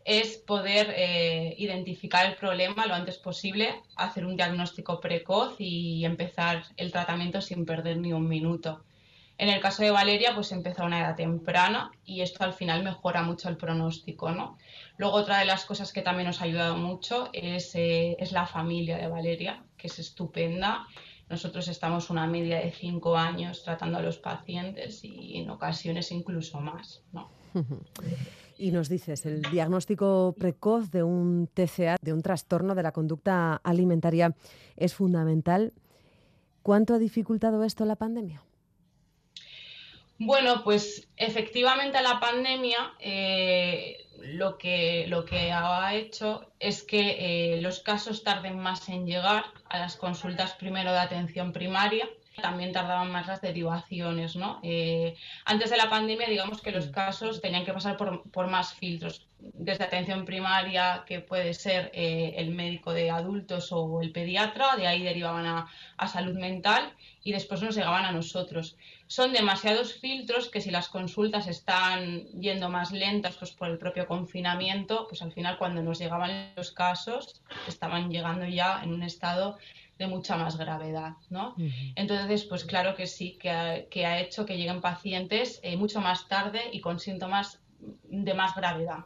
[0.03, 6.65] es poder eh, identificar el problema lo antes posible, hacer un diagnóstico precoz y empezar
[6.75, 8.84] el tratamiento sin perder ni un minuto.
[9.38, 12.84] En el caso de Valeria, pues empezó a una edad temprana y esto al final
[12.84, 14.57] mejora mucho el pronóstico, ¿no?
[14.97, 18.45] Luego otra de las cosas que también nos ha ayudado mucho es, eh, es la
[18.45, 20.86] familia de Valeria, que es estupenda.
[21.31, 26.59] Nosotros estamos una media de cinco años tratando a los pacientes y en ocasiones incluso
[26.59, 27.31] más, ¿no?
[28.57, 33.55] Y nos dices, el diagnóstico precoz de un TCA, de un trastorno de la conducta
[33.63, 34.35] alimentaria,
[34.75, 35.71] es fundamental.
[36.63, 38.43] ¿Cuánto ha dificultado esto la pandemia?
[40.19, 47.62] Bueno, pues efectivamente la pandemia eh, lo, que, lo que ha hecho es que eh,
[47.62, 52.07] los casos tarden más en llegar a las consultas primero de atención primaria.
[52.41, 54.60] También tardaban más las derivaciones, ¿no?
[54.63, 58.73] Eh, antes de la pandemia, digamos que los casos tenían que pasar por, por más
[58.73, 64.75] filtros, desde atención primaria, que puede ser eh, el médico de adultos o el pediatra,
[64.75, 68.77] de ahí derivaban a, a salud mental y después nos llegaban a nosotros
[69.12, 74.08] son demasiados filtros que si las consultas están yendo más lentas pues por el propio
[74.08, 79.58] confinamiento, pues al final cuando nos llegaban los casos estaban llegando ya en un estado
[80.01, 81.55] de mucha más gravedad, ¿no?
[81.95, 86.01] Entonces, pues claro que sí, que ha, que ha hecho que lleguen pacientes eh, mucho
[86.01, 87.61] más tarde y con síntomas
[88.09, 89.05] de más gravedad.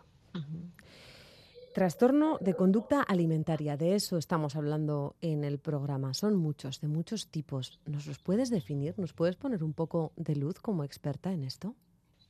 [1.74, 6.14] Trastorno de conducta alimentaria, de eso estamos hablando en el programa.
[6.14, 7.82] Son muchos, de muchos tipos.
[7.86, 8.98] ¿Nos los puedes definir?
[8.98, 11.76] ¿Nos puedes poner un poco de luz como experta en esto?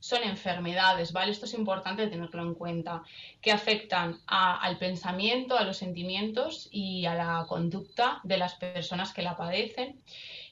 [0.08, 1.30] Son enfermedades, ¿vale?
[1.32, 3.02] Esto es importante tenerlo en cuenta,
[3.42, 9.12] que afectan a- al pensamiento, a los sentimientos y a la conducta de las personas
[9.14, 9.88] que la padecen.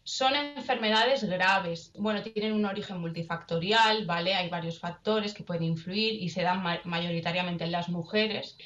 [0.07, 4.35] Son enfermedades graves, bueno, tienen un origen multifactorial, ¿vale?
[4.35, 8.59] Hay varios factores que pueden influir y se dan ma- mayoritariamente en las mujeres.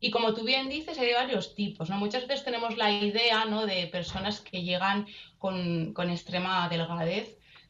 [0.00, 1.96] Y como tú bien dices, hay varios tipos, ¿no?
[1.98, 3.66] Muchas veces tenemos la idea, ¿no?
[3.66, 5.06] De personas que llegan
[5.38, 7.28] con, con extrema delgadez,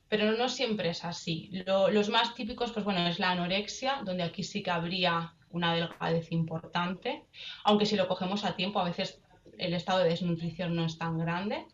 [0.09, 1.51] pero no siempre es así.
[1.67, 5.75] Lo- los más típicos, pues bueno, es la anorexia, donde aquí sí que habría una
[5.75, 7.25] delgadez importante,
[7.65, 9.21] aunque si lo cogemos a tiempo, a veces
[9.59, 11.67] el estado de desnutrición no es tan grande.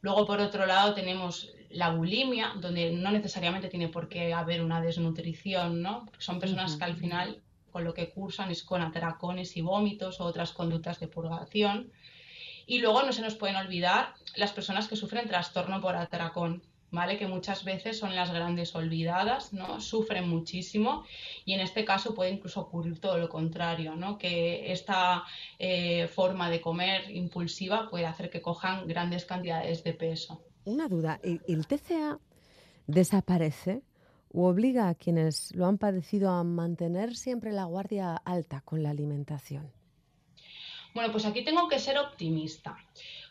[0.00, 4.80] Luego, por otro lado, tenemos la bulimia, donde no necesariamente tiene por qué haber una
[4.80, 6.06] desnutrición, ¿no?
[6.18, 10.24] Son personas que al final con lo que cursan es con atracones y vómitos o
[10.24, 11.90] otras conductas de purgación.
[12.66, 17.18] Y luego no se nos pueden olvidar las personas que sufren trastorno por atracón, ¿vale?
[17.18, 19.80] Que muchas veces son las grandes olvidadas, ¿no?
[19.80, 21.04] Sufren muchísimo
[21.44, 24.18] y en este caso puede incluso ocurrir todo lo contrario, ¿no?
[24.18, 25.24] Que esta
[25.58, 30.44] eh, forma de comer impulsiva puede hacer que cojan grandes cantidades de peso.
[30.64, 32.20] Una duda, ¿el, el TCA
[32.86, 33.82] desaparece
[34.32, 38.90] o obliga a quienes lo han padecido a mantener siempre la guardia alta con la
[38.90, 39.72] alimentación?
[40.94, 42.76] Bueno, pues aquí tengo que ser optimista,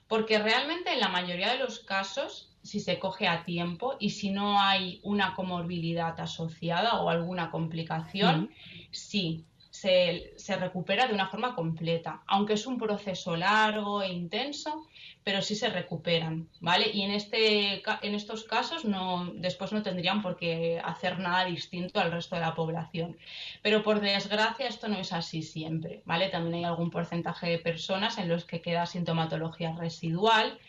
[0.08, 4.30] porque realmente en la mayoría de los casos, si se coge a tiempo y si
[4.30, 8.52] no hay una comorbilidad asociada o alguna complicación,
[8.91, 14.86] sí, se, se recupera de una forma completa, aunque es un proceso largo e intenso,
[15.24, 16.89] pero sí se recuperan, ¿vale?
[16.91, 22.00] Y en, este, en estos casos no, después no tendrían por qué hacer nada distinto
[22.00, 23.17] al resto de la población.
[23.62, 26.30] Pero por desgracia esto no es así siempre, ¿vale?
[26.30, 30.60] También hay algún porcentaje de personas en los que queda sintomatología residual,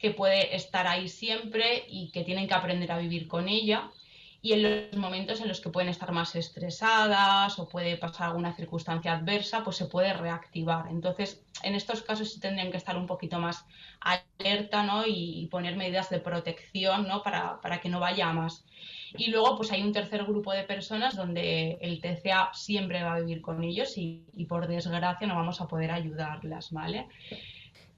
[0.00, 3.90] que puede estar ahí siempre y que tienen que aprender a vivir con ella.
[4.42, 8.54] Y en los momentos en los que pueden estar más estresadas o puede pasar alguna
[8.54, 10.86] circunstancia adversa, pues se puede reactivar.
[10.88, 13.66] Entonces, en estos casos sí tendrían que estar un poquito más
[14.00, 15.04] alerta, ¿no?
[15.06, 17.22] Y, poner medidas de protección, ¿no?
[17.22, 18.64] Para, para que no vaya más.
[19.18, 23.20] Y luego, pues hay un tercer grupo de personas donde el TCA siempre va a
[23.20, 27.06] vivir con ellos y, y por desgracia no vamos a poder ayudarlas, ¿vale?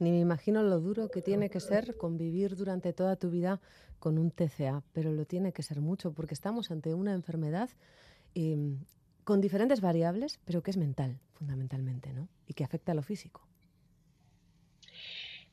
[0.03, 3.61] Ni me imagino lo duro que tiene que ser convivir durante toda tu vida
[4.01, 7.71] con un TCA, pero lo tiene que ser mucho porque estamos ante una enfermedad
[8.35, 8.57] eh,
[9.23, 12.29] con diferentes variables, pero que es mental, fundamentalmente, ¿no?
[12.49, 13.47] Y que afecta a lo físico.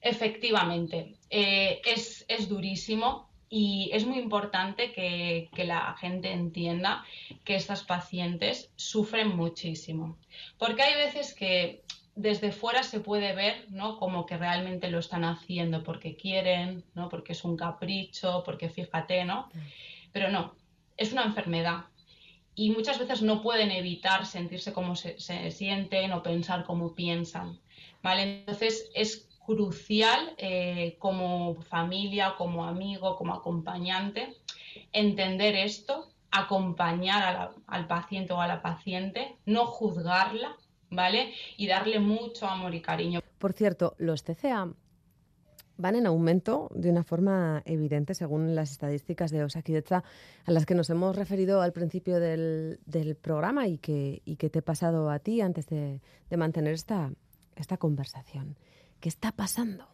[0.02, 7.06] Efectivamente, eh, es, es durísimo y es muy importante que, que la gente entienda
[7.44, 10.18] que estas pacientes sufren muchísimo,
[10.58, 11.84] porque hay veces que
[12.16, 13.98] desde fuera se puede ver, ¿no?
[13.98, 17.10] Como que realmente lo están haciendo porque quieren, ¿no?
[17.10, 19.50] Porque es un capricho, porque fíjate, ¿no?
[20.12, 20.56] Pero no,
[20.98, 21.86] es una enfermedad
[22.60, 25.18] y muchas veces no pueden evitar sentirse como se,
[25.52, 27.58] sienten o pensar como piensan,
[28.04, 28.42] ¿vale?
[28.42, 34.36] Entonces es crucial eh, como familia, como amigo, como acompañante,
[34.92, 40.58] entender esto, acompañar al paciente o a la paciente, no juzgarla,
[41.58, 43.22] Y darle mucho amor y cariño.
[43.38, 44.74] Por cierto, los TCA
[45.78, 50.04] van en aumento de una forma evidente según las estadísticas de Osakidetza
[50.46, 54.50] a las que nos hemos referido al principio del, del programa y que, y que
[54.50, 57.12] te he pasado a ti antes de, de mantener esta,
[57.56, 58.58] esta conversación.
[59.00, 59.88] ¿Qué está pasando?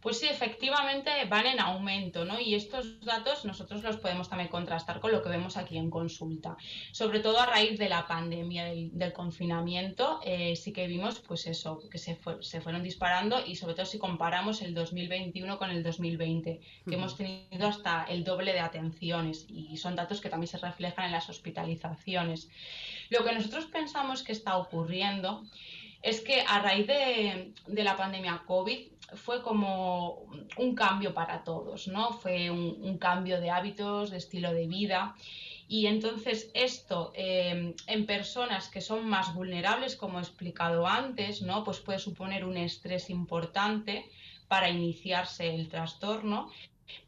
[0.00, 2.40] Pues sí, efectivamente van en aumento, ¿no?
[2.40, 6.56] Y estos datos nosotros los podemos también contrastar con lo que vemos aquí en consulta.
[6.90, 11.46] Sobre todo a raíz de la pandemia, del, del confinamiento, eh, sí que vimos, pues
[11.46, 15.70] eso, que se, fue- se fueron disparando y sobre todo si comparamos el 2021 con
[15.70, 20.48] el 2020, que hemos tenido hasta el doble de atenciones y son datos que también
[20.48, 22.48] se reflejan en las hospitalizaciones.
[23.10, 25.44] Lo que nosotros pensamos que está ocurriendo
[26.02, 31.88] es que a raíz de, de la pandemia COVID fue como un cambio para todos,
[31.88, 32.12] ¿no?
[32.12, 35.16] Fue un, cambio de hábitos, de estilo de vida.
[35.68, 41.64] Y entonces esto eh, en personas que son más vulnerables, como he explicado antes, ¿no?
[41.64, 44.04] Pues puede suponer un estrés importante
[44.48, 46.50] para iniciarse el trastorno.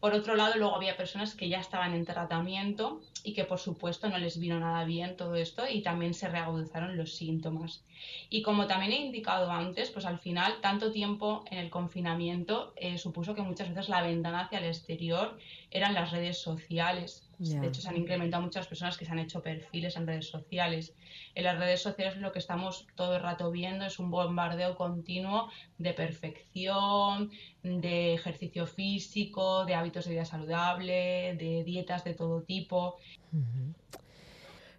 [0.01, 4.09] Por otro lado, luego había personas que ya estaban en tratamiento y que por supuesto
[4.09, 7.85] no les vino nada bien todo esto y también se reagudizaron los síntomas.
[8.29, 12.99] Y como también he indicado antes, pues al final tanto tiempo en el confinamiento eh,
[12.99, 15.39] supuso que muchas veces la ventana hacia el exterior
[15.71, 17.32] eran las redes sociales.
[17.43, 20.95] De hecho, se han incrementado muchas personas que se han hecho perfiles en redes sociales.
[21.35, 25.49] En las redes sociales lo que estamos todo el rato viendo es un bombardeo continuo
[25.79, 27.31] de perfección,
[27.63, 32.97] de ejercicio físico, de hábitos de vida saludable, de dietas de todo tipo.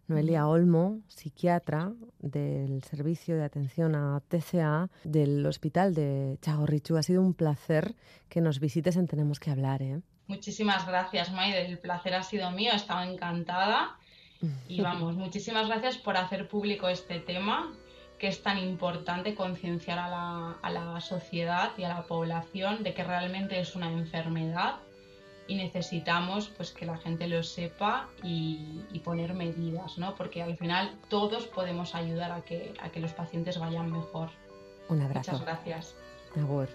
[0.08, 6.98] Noelia Olmo, psiquiatra del Servicio de Atención a TCA del Hospital de Chagorrichu.
[6.98, 7.96] Ha sido un placer
[8.30, 9.82] que nos visites en Tenemos que hablar.
[9.82, 10.02] ¿eh?
[10.34, 11.68] Muchísimas gracias, Maide.
[11.68, 12.72] El placer ha sido mío.
[12.74, 13.98] Estaba encantada.
[14.68, 17.72] Y vamos, muchísimas gracias por hacer público este tema,
[18.18, 22.94] que es tan importante concienciar a la, a la sociedad y a la población de
[22.94, 24.80] que realmente es una enfermedad
[25.48, 30.16] y necesitamos pues que la gente lo sepa y, y, poner medidas, ¿no?
[30.16, 34.30] Porque al final todos podemos ayudar a que, a que los pacientes vayan mejor.
[34.90, 35.32] Un abrazo.
[35.32, 35.96] Muchas gracias.
[36.36, 36.68] Agur.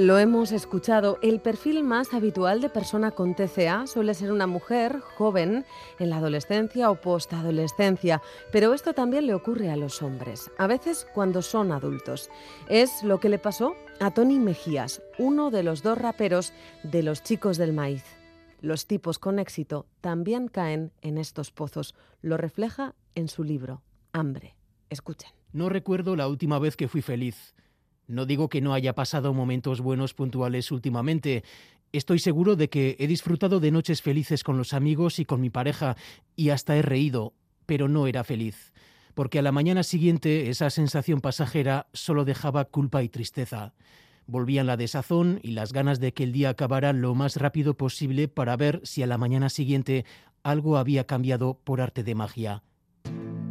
[0.00, 5.00] Lo hemos escuchado, el perfil más habitual de persona con TCA suele ser una mujer
[5.00, 5.66] joven
[5.98, 11.06] en la adolescencia o postadolescencia, pero esto también le ocurre a los hombres, a veces
[11.12, 12.30] cuando son adultos.
[12.70, 17.22] Es lo que le pasó a Tony Mejías, uno de los dos raperos de los
[17.22, 18.04] chicos del maíz.
[18.62, 23.82] Los tipos con éxito también caen en estos pozos, lo refleja en su libro,
[24.14, 24.56] Hambre.
[24.88, 25.28] Escuchen.
[25.52, 27.54] No recuerdo la última vez que fui feliz.
[28.10, 31.44] No digo que no haya pasado momentos buenos puntuales últimamente.
[31.92, 35.48] Estoy seguro de que he disfrutado de noches felices con los amigos y con mi
[35.48, 35.96] pareja,
[36.34, 37.34] y hasta he reído,
[37.66, 38.72] pero no era feliz,
[39.14, 43.74] porque a la mañana siguiente esa sensación pasajera solo dejaba culpa y tristeza.
[44.26, 48.26] Volvían la desazón y las ganas de que el día acabara lo más rápido posible
[48.26, 50.04] para ver si a la mañana siguiente
[50.42, 52.64] algo había cambiado por arte de magia.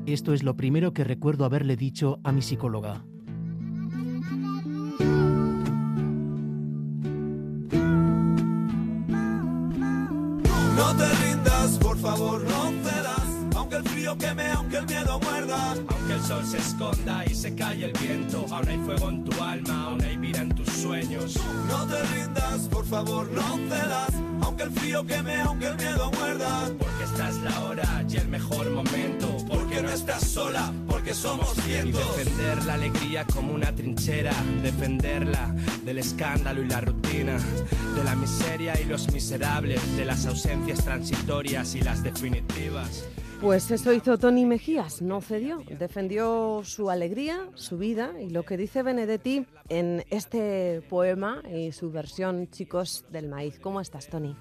[0.05, 3.05] Esto es lo primero que recuerdo haberle dicho a mi psicóloga.
[10.89, 13.21] No te rindas, por favor, no cedas.
[13.55, 15.75] Aunque el frío queme, aunque el miedo muerda.
[15.87, 18.43] Aunque el sol se esconda y se calle el viento.
[18.49, 21.37] Aún hay fuego en tu alma, aún hay vida en tus sueños.
[21.67, 24.09] No te rindas, por favor, no cedas.
[24.41, 26.71] Aunque el frío queme, aunque el miedo muerda.
[26.79, 29.27] Porque esta es la hora y el mejor momento.
[29.47, 32.01] Porque no estás sola, porque somos cientos.
[32.01, 34.33] Y defender la alegría como una trinchera.
[34.61, 37.37] Defenderla del escándalo y la rutina.
[37.95, 39.97] De la miseria y los miserables.
[39.97, 43.05] De las ausencias transitorias y las definitivas.
[43.41, 48.57] Pues eso hizo Tony Mejías, no cedió, defendió su alegría, su vida y lo que
[48.57, 53.57] dice Benedetti en este poema y su versión Chicos del Maíz.
[53.59, 54.35] ¿Cómo estás, Tony?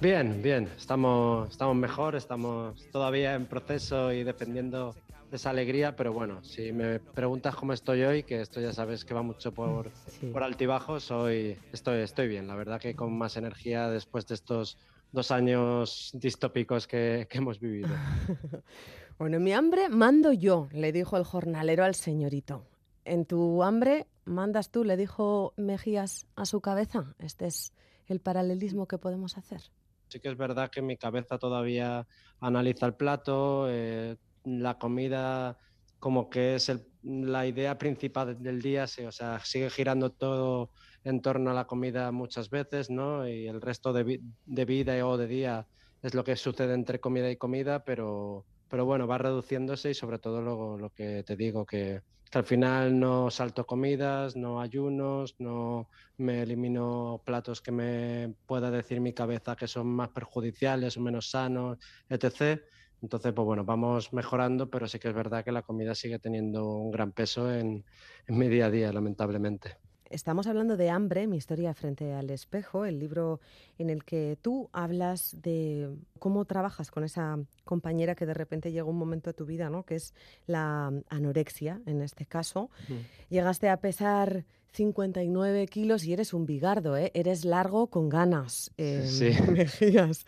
[0.00, 4.94] Bien, bien, estamos, estamos mejor, estamos todavía en proceso y defendiendo
[5.32, 9.14] esa alegría, pero bueno, si me preguntas cómo estoy hoy, que esto ya sabes que
[9.14, 10.26] va mucho por, sí.
[10.26, 14.78] por altibajos, hoy estoy, estoy bien, la verdad que con más energía después de estos
[15.10, 17.88] dos años distópicos que, que hemos vivido.
[19.18, 22.66] bueno, en mi hambre mando yo, le dijo el jornalero al señorito.
[23.04, 27.14] En tu hambre mandas tú, le dijo Mejías a su cabeza.
[27.18, 27.72] Este es
[28.06, 29.60] el paralelismo que podemos hacer.
[30.08, 32.06] Sí que es verdad que mi cabeza todavía
[32.38, 35.58] analiza el plato, eh, la comida
[35.98, 40.70] como que es la idea principal del día, sí, o sea, sigue girando todo
[41.04, 43.28] en torno a la comida muchas veces, ¿no?
[43.28, 44.20] Y el resto de,
[44.64, 45.68] vida o de día
[46.02, 50.18] es lo que sucede entre comida y comida, pero, pero bueno, va reduciéndose y sobre
[50.18, 52.02] todo luego lo que te digo, que,
[52.32, 58.70] que al final no salto comidas, no ayunos, no me elimino platos que me pueda
[58.70, 61.78] decir mi cabeza que son más perjudiciales o menos sanos,
[62.08, 62.62] etc.
[63.02, 66.66] Entonces, pues bueno, vamos mejorando, pero sí que es verdad que la comida sigue teniendo
[66.76, 67.84] un gran peso en,
[68.26, 69.76] en mi día a día, lamentablemente.
[70.12, 73.40] Estamos hablando de Hambre, mi historia frente al espejo, el libro
[73.78, 75.88] en el que tú hablas de
[76.18, 79.84] cómo trabajas con esa compañera que de repente llega un momento a tu vida, ¿no?
[79.84, 80.12] que es
[80.46, 82.68] la anorexia, en este caso.
[82.88, 83.30] Mm.
[83.30, 87.10] Llegaste a pesar 59 kilos y eres un bigardo, ¿eh?
[87.14, 88.70] eres largo con ganas.
[88.76, 89.30] Eh, sí.
[89.50, 90.26] Mejías.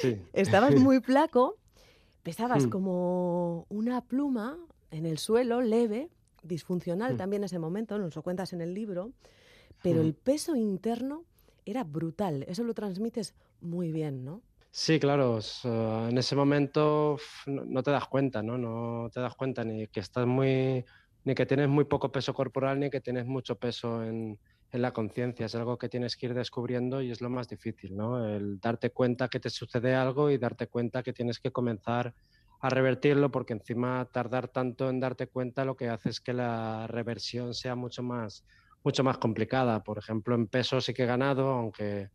[0.00, 0.20] sí.
[0.32, 1.56] Estabas muy flaco,
[2.28, 2.68] pesabas mm.
[2.68, 4.58] como una pluma
[4.90, 6.10] en el suelo, leve,
[6.42, 7.16] disfuncional mm.
[7.16, 9.12] también ese momento, nos lo cuentas en el libro,
[9.82, 10.04] pero mm.
[10.04, 11.24] el peso interno
[11.64, 12.44] era brutal.
[12.46, 14.42] Eso lo transmites muy bien, ¿no?
[14.70, 15.38] Sí, claro.
[15.64, 17.16] en ese momento
[17.46, 18.58] no, no, te das cuenta, ¿no?
[18.58, 20.84] No te das cuenta ni que estás muy,
[21.24, 24.38] ni que tienes muy poco peso corporal ni que tienes mucho peso en,
[24.70, 25.46] en la conciencia.
[25.46, 28.24] Es algo que tienes que ir descubriendo y es lo más difícil, ¿no?
[28.26, 32.14] El darte cuenta que te sucede algo y darte cuenta que tienes que comenzar
[32.60, 36.86] a revertirlo porque encima tardar tanto en darte cuenta lo que hace es que la
[36.88, 38.44] reversión sea mucho más,
[38.82, 39.82] mucho más complicada.
[39.82, 42.08] Por ejemplo, en peso sí que he ganado, aunque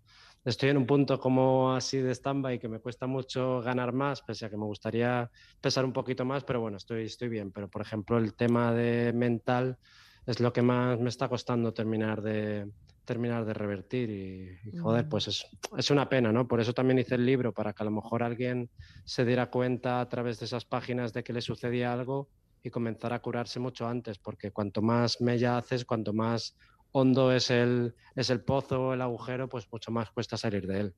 [0.43, 4.45] estoy en un punto como así de stand-by que me cuesta mucho ganar más, pese
[4.45, 5.29] a que me gustaría
[5.61, 7.51] pesar un poquito más, pero bueno, estoy, estoy bien.
[7.51, 9.77] Pero por ejemplo, el tema de mental
[10.25, 12.69] es lo que más me está costando terminar de,
[13.05, 15.45] terminar de revertir y, joder, pues es,
[15.77, 16.47] es, una pena, ¿no?
[16.47, 18.69] Por eso también hice el libro, para que a lo mejor alguien
[19.03, 22.29] se diera cuenta a través de esas páginas de que le sucedía algo
[22.63, 26.55] y comenzara a curarse mucho antes, porque cuanto más mella haces, cuanto más
[26.93, 30.79] hondo es el, es el pozo o el agujero, pues mucho más cuesta salir de
[30.79, 30.95] él.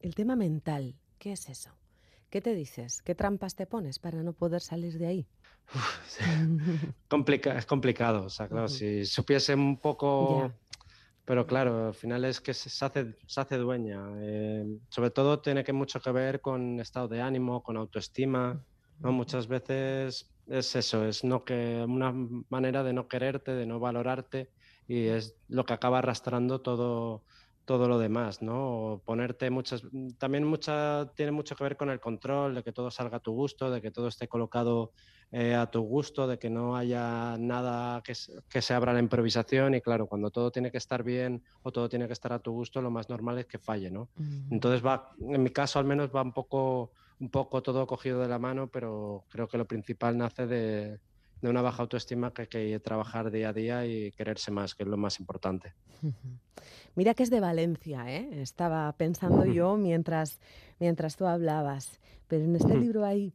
[0.00, 1.72] El tema mental, ¿qué es eso?
[2.30, 3.02] ¿Qué te dices?
[3.02, 5.26] ¿Qué trampas te pones para no poder salir de ahí?
[7.08, 10.52] Complica es complicado, o sea, claro, si supiese un poco...
[11.24, 14.00] Pero claro, al final es que se hace, se hace dueña.
[14.22, 18.64] Eh, sobre todo tiene que mucho que ver con estado de ánimo, con autoestima.
[19.00, 19.12] ¿no?
[19.12, 22.14] Muchas veces es eso, es no que una
[22.48, 24.50] manera de no quererte, de no valorarte
[24.86, 27.24] y es lo que acaba arrastrando todo,
[27.68, 28.92] todo lo demás, ¿no?
[28.92, 29.82] O ponerte muchas,
[30.16, 33.32] también mucha, tiene mucho que ver con el control, de que todo salga a tu
[33.32, 34.92] gusto, de que todo esté colocado
[35.30, 38.14] eh, a tu gusto, de que no haya nada que,
[38.48, 41.90] que, se abra la improvisación y claro, cuando todo tiene que estar bien o todo
[41.90, 44.08] tiene que estar a tu gusto, lo más normal es que falle, ¿no?
[44.50, 48.28] Entonces va, en mi caso al menos va un poco, un poco todo cogido de
[48.28, 51.00] la mano, pero creo que lo principal nace de,
[51.40, 54.84] de una baja autoestima que hay que trabajar día a día y quererse más, que
[54.84, 55.74] es lo más importante.
[56.98, 58.28] Mira que es de Valencia, ¿eh?
[58.42, 60.40] estaba pensando yo mientras,
[60.80, 63.32] mientras tú hablabas, pero en este libro hay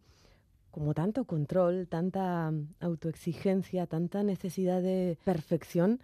[0.70, 2.52] como tanto control, tanta
[2.82, 6.02] autoexigencia, tanta necesidad de perfección,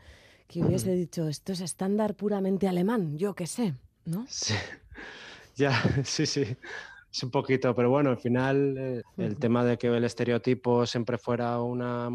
[0.48, 3.74] que hubiese dicho, esto es estándar puramente alemán, yo qué sé,
[4.06, 4.26] ¿no?
[4.30, 4.54] Sí,
[5.58, 5.74] ya,
[6.06, 6.46] sí, sí.
[7.12, 11.18] Es un poquito, pero bueno, al final eh, el tema de que el estereotipo siempre
[11.18, 12.10] fuera una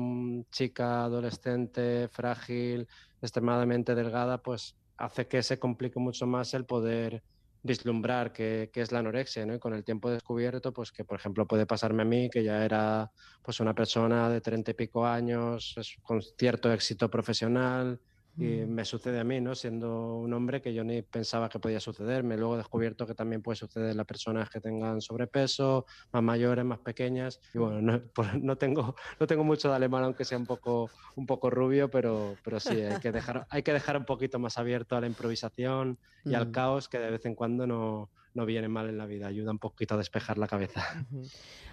[0.50, 2.88] chica adolescente, frágil,
[3.20, 7.22] extremadamente delgada, pues hace que se complique mucho más el poder
[7.62, 9.54] vislumbrar qué, es la anorexia, ¿no?
[9.54, 12.64] Y con el tiempo descubierto, pues que por ejemplo puede pasarme a mí, que ya
[12.64, 13.10] era
[13.42, 18.00] pues una persona de treinta y pico años, con cierto éxito profesional,
[18.36, 18.68] y mm.
[18.68, 19.54] me sucede a mí, ¿no?
[19.54, 22.36] Siendo un hombre que yo ni pensaba que podía sucederme.
[22.36, 26.64] Luego he descubierto que también puede suceder a las personas que tengan sobrepeso, más mayores,
[26.64, 27.40] más pequeñas.
[27.52, 28.02] Y bueno, no,
[28.42, 32.36] no, tengo, no tengo mucho de alemán, aunque sea un poco, un poco rubio, pero,
[32.42, 35.98] pero sí, hay que, dejar, hay que dejar un poquito más abierto a la improvisación
[36.24, 36.52] y al mm.
[36.52, 39.58] caos que de vez en cuando no, no viene mal en la vida, ayuda un
[39.58, 40.82] poquito a despejar la cabeza.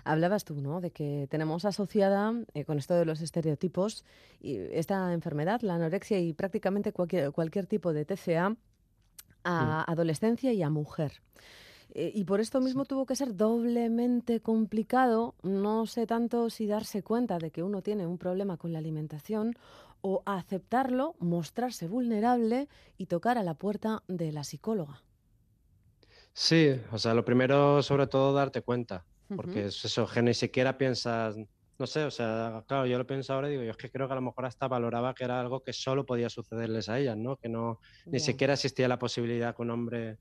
[0.03, 0.79] Hablabas tú, ¿no?
[0.79, 4.05] De que tenemos asociada eh, con esto de los estereotipos
[4.39, 8.55] y esta enfermedad, la anorexia y prácticamente cualquier, cualquier tipo de TCA
[9.43, 11.21] a adolescencia y a mujer.
[11.93, 17.03] Eh, y por esto mismo tuvo que ser doblemente complicado, no sé tanto si darse
[17.03, 19.55] cuenta de que uno tiene un problema con la alimentación
[20.01, 25.03] o aceptarlo, mostrarse vulnerable y tocar a la puerta de la psicóloga.
[26.33, 29.05] Sí, o sea, lo primero sobre todo darte cuenta,
[29.35, 31.35] porque es eso, que ni siquiera piensas,
[31.77, 34.07] no sé, o sea, claro, yo lo pienso ahora y digo, yo es que creo
[34.07, 37.17] que a lo mejor hasta valoraba que era algo que solo podía sucederles a ellas,
[37.17, 37.37] ¿no?
[37.37, 40.17] Que no, ni siquiera existía la posibilidad que un hombre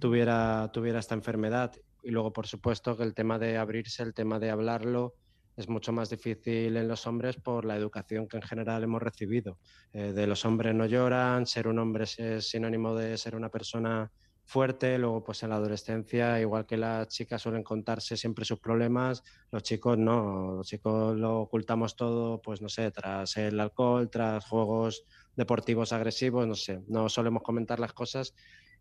[0.00, 1.72] tuviera, tuviera esta enfermedad.
[2.02, 5.14] Y luego, por supuesto, que el tema de abrirse, el tema de hablarlo,
[5.56, 9.58] es mucho más difícil en los hombres por la educación que en general hemos recibido.
[9.92, 14.10] Eh, de los hombres no lloran, ser un hombre es sinónimo de ser una persona
[14.44, 19.22] fuerte, luego pues en la adolescencia, igual que las chicas suelen contarse siempre sus problemas,
[19.50, 24.44] los chicos no, los chicos lo ocultamos todo, pues no sé, tras el alcohol, tras
[24.46, 25.04] juegos
[25.36, 28.34] deportivos agresivos, no sé, no solemos comentar las cosas.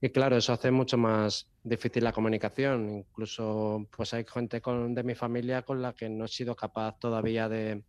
[0.04, 5.04] Y claro, eso hace mucho más difícil la comunicación, incluso pues hay gente con, de
[5.04, 7.84] mi familia con la que no he sido capaz todavía de,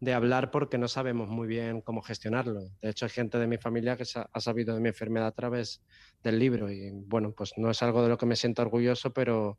[0.00, 2.60] de hablar porque no sabemos muy bien cómo gestionarlo.
[2.82, 5.82] De hecho, hay gente de mi familia que ha sabido de mi enfermedad a través
[6.22, 9.58] del libro y bueno, pues no es algo de lo que me siento orgulloso, pero,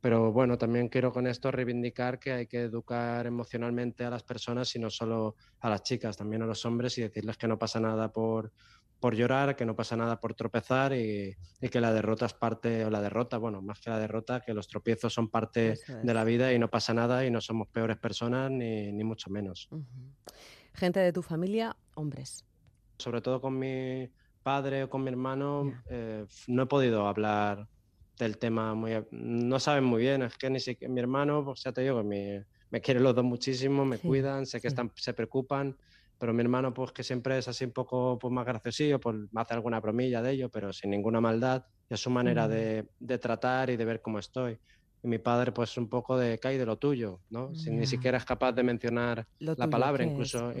[0.00, 4.74] pero bueno, también quiero con esto reivindicar que hay que educar emocionalmente a las personas
[4.76, 7.80] y no solo a las chicas, también a los hombres y decirles que no pasa
[7.80, 8.52] nada por,
[9.02, 11.36] por llorar, que no pasa nada por tropezar y,
[11.72, 14.68] que la derrota es parte, o la derrota, bueno, más que la derrota, que los
[14.68, 15.74] tropiezos son parte
[16.04, 19.28] de la vida y no pasa nada y no somos peores personas ni, ni mucho
[19.28, 19.68] menos.
[20.74, 22.46] Gente de tu familia, hombres.
[22.98, 24.08] Sobre todo con mi
[24.40, 27.66] padre o con mi hermano, eh, no he podido hablar
[28.20, 28.92] del tema muy...
[29.10, 32.38] No saben muy bien, es que ni siquiera mi hermano, pues ya te digo, mi,
[32.70, 35.76] me quieren los dos muchísimo, me cuidan, sé que están, se preocupan,
[36.22, 39.40] pero mi hermano pues que siempre es así un poco pues, más graciosillo, pues me
[39.40, 43.18] hace alguna bromilla de ello, pero sin ninguna maldad, y es su manera de, de,
[43.18, 44.56] tratar y de ver cómo estoy.
[45.02, 47.52] Y mi padre pues un poco de cae de lo tuyo, ¿no?
[47.56, 50.52] Sin ni siquiera es capaz de mencionar la palabra, incluso...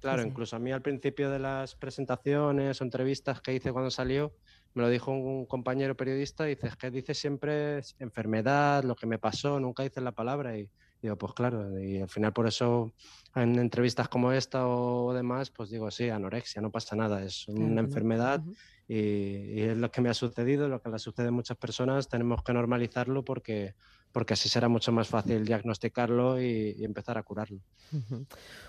[0.00, 4.32] Claro, incluso a mí al principio de las presentaciones o entrevistas que hice cuando salió,
[4.74, 9.58] me lo dijo un compañero periodista, dices que dice siempre enfermedad, lo que me pasó,
[9.58, 10.70] nunca dices la palabra y
[11.04, 12.94] digo, pues claro, y al final por eso
[13.34, 17.82] en entrevistas como esta o demás, pues digo, sí, anorexia, no pasa nada, es una
[17.82, 18.42] enfermedad
[18.88, 22.42] y, es lo que me ha sucedido, lo que le sucede a muchas personas, tenemos
[22.42, 23.74] que normalizarlo porque
[24.12, 27.60] porque así será mucho más fácil diagnosticarlo y, empezar a curarlo.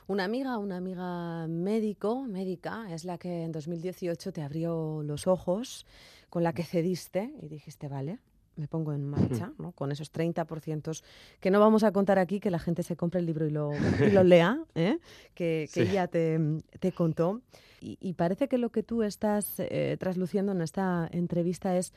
[0.07, 5.85] Una amiga, una amiga médico, médica, es la que en 2018 te abrió los ojos,
[6.31, 8.17] con la que cediste y dijiste, vale,
[8.55, 9.71] me pongo en marcha, ¿no?
[9.71, 11.01] con esos 30%
[11.39, 13.71] que no vamos a contar aquí, que la gente se compre el libro y lo,
[14.11, 14.99] lo lea, ¿eh?
[15.33, 16.39] que, que ella te,
[16.79, 17.41] te contó.
[17.81, 21.93] Y, parece que lo que tú estás eh, trasluciendo en esta entrevista es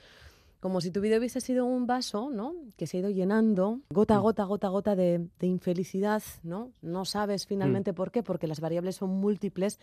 [0.60, 2.54] como si tu vida hubiese sido un vaso, ¿no?
[2.76, 4.22] Que se ha ido llenando, gota a mm.
[4.22, 6.72] gota, gota a gota de, infelicidad, ¿no?
[6.82, 7.48] No sabes mm.
[7.48, 9.78] finalmente por qué, porque las variables son múltiples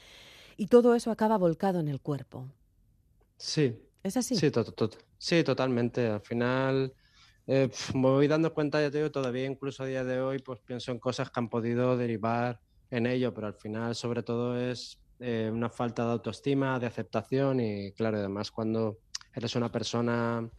[0.57, 2.45] y todo eso acaba volcado en el cuerpo.
[3.37, 3.75] Sí.
[4.05, 4.35] ¿Es así?
[4.35, 4.51] Sí,
[5.17, 6.07] sí totalmente.
[6.07, 6.93] Al final
[7.47, 10.59] eh, me voy dando cuenta, ya te digo, todavía incluso a día de hoy, pues
[10.59, 12.59] pienso en cosas que han podido derivar
[12.91, 17.59] en ello, pero al final sobre todo es eh, una falta de autoestima, de aceptación
[17.59, 18.99] y claro, además cuando
[19.33, 20.51] eres una persona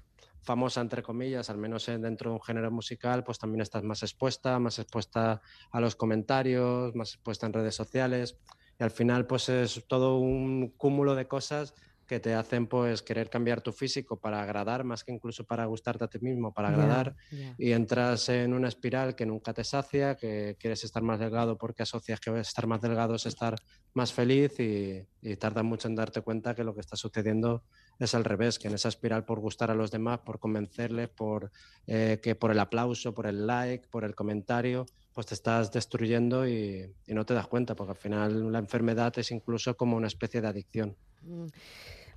[0.43, 4.59] famosa, entre comillas, al menos dentro de un género musical, pues también estás más expuesta,
[4.59, 5.41] más expuesta
[5.71, 8.39] a los comentarios, más expuesta en redes sociales.
[8.79, 11.75] Y al final, pues es todo un cúmulo de cosas
[12.07, 16.05] que te hacen pues querer cambiar tu físico para agradar más que incluso para gustarte
[16.05, 17.17] a ti mismo, para agradar
[17.59, 21.83] y entras en una espiral que nunca te sacia, que quieres estar más delgado porque
[21.83, 23.57] asocias que estar más delgado es estar
[23.95, 27.65] más feliz y, y tarda mucho en darte cuenta que lo que está sucediendo
[27.99, 31.51] es al revés, que en esa espiral por gustar a los demás, por convencerles, por
[31.87, 36.47] eh, que por el aplauso, por el like, por el comentario, pues te estás destruyendo
[36.47, 40.09] y, y, no te das cuenta, porque al final la enfermedad es incluso como una
[40.09, 40.97] especie de adicción.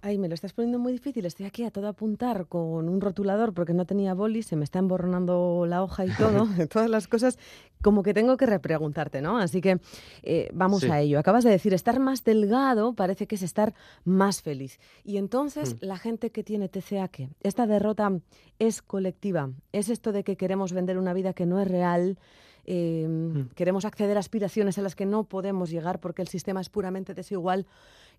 [0.01, 1.26] Ay, me lo estás poniendo muy difícil.
[1.26, 4.80] Estoy aquí a todo apuntar con un rotulador porque no tenía boli, se me está
[4.80, 7.38] emborronando la hoja y todo, todas las cosas,
[7.82, 9.38] como que tengo que repreguntarte, ¿no?
[9.38, 9.82] Así que
[10.24, 11.20] eh, vamos a ello.
[11.20, 13.74] Acabas de decir, estar más delgado parece que es estar
[14.05, 14.80] más feliz.
[15.03, 15.78] Y entonces, mm.
[15.86, 17.30] la gente que tiene TCA, ¿qué?
[17.41, 18.10] Esta derrota
[18.57, 19.51] es colectiva.
[19.74, 22.18] Es esto de que queremos vender una vida que no es real.
[22.66, 23.49] Em, mm.
[23.55, 27.14] Queremos acceder a aspiraciones a las que no podemos llegar porque el sistema es puramente
[27.14, 27.66] desigual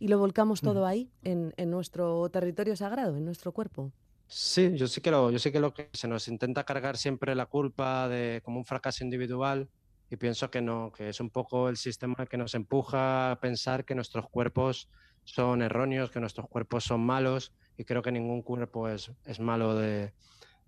[0.01, 3.93] y lo volcamos todo ahí, en, nuestro territorio sagrado, en nuestro cuerpo.
[4.27, 7.35] Sí, yo sí que lo, yo sí que lo que se nos intenta cargar siempre
[7.35, 9.69] la culpa de como un fracaso individual
[10.09, 13.85] y pienso que no, que es un poco el sistema que nos empuja a pensar
[13.85, 14.89] que nuestros cuerpos
[15.25, 19.77] son erróneos, que nuestros cuerpos son malos y creo que ningún cuerpo es, es malo
[19.77, 20.15] de,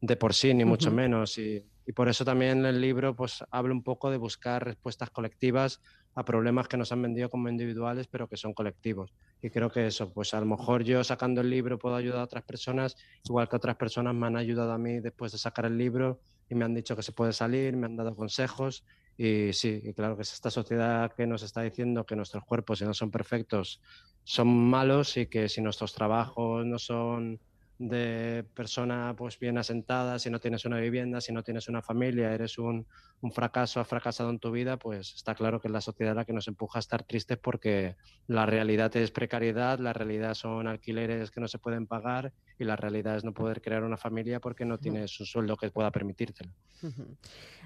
[0.02, 1.38] de por sí, ni mucho menos.
[1.38, 5.80] Y, y, por eso también el libro pues habla un poco de buscar respuestas colectivas
[6.14, 9.12] a problemas que nos han vendido como individuales, pero que son colectivos.
[9.40, 12.24] Y creo que eso, pues a lo mejor yo sacando el libro puedo ayudar a
[12.24, 15.78] otras personas, igual que otras personas me han ayudado a mí después de sacar el
[15.78, 18.84] libro y me han dicho que se puede salir, me han dado consejos.
[19.16, 22.78] Y sí, y claro que es esta sociedad que nos está diciendo que nuestros cuerpos,
[22.78, 23.80] si no son perfectos,
[24.24, 27.40] son malos y que si nuestros trabajos no son
[27.78, 32.32] de persona pues bien asentada, si no tienes una vivienda, si no tienes una familia,
[32.32, 32.86] eres un,
[33.22, 36.24] un, fracaso, has fracasado en tu vida, pues está claro que es la sociedad la
[36.24, 37.96] que nos empuja a estar tristes porque
[38.26, 42.76] la realidad es precariedad, la realidad son alquileres que no se pueden pagar y la
[42.76, 46.52] realidad es no poder crear una familia porque no tienes un sueldo que pueda permitírtelo.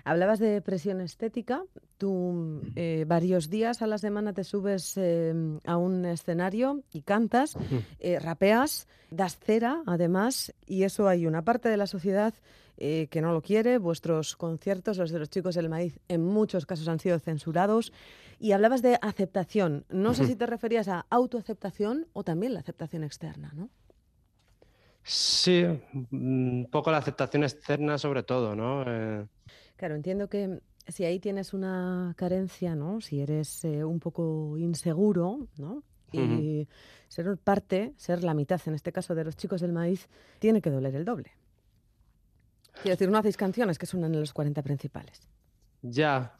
[0.05, 1.65] Hablabas de presión estética,
[1.99, 7.57] tú eh, varios días a la semana te subes em, a un escenario y cantas,
[7.99, 12.35] eh, rapeas, das cera además y eso hay una parte de la sociedad
[12.79, 13.79] eh, que no lo quiere.
[13.79, 17.93] Vuestros conciertos, los de los chicos del maíz, en muchos casos han sido censurados.
[18.39, 19.87] Y hablabas de aceptación.
[19.89, 23.71] No sé si te referías a autoaceptación o también la aceptación externa, ¿no?
[25.03, 25.65] Sí,
[26.11, 28.83] un poco la aceptación externa sobre todo, ¿no?
[28.87, 29.25] Eh,
[29.77, 33.01] claro, entiendo que si ahí tienes una carencia, ¿no?
[33.01, 35.83] Si eres eh, un poco inseguro, ¿no?
[36.13, 36.67] Y
[37.09, 40.09] ser parte, ser la mitad, en este caso de los chicos del maíz,
[40.39, 41.33] tiene que doler el doble.
[42.83, 45.21] Quiero decir, no hacéis canciones que suenan en los 40 principales.
[45.83, 46.35] Ya,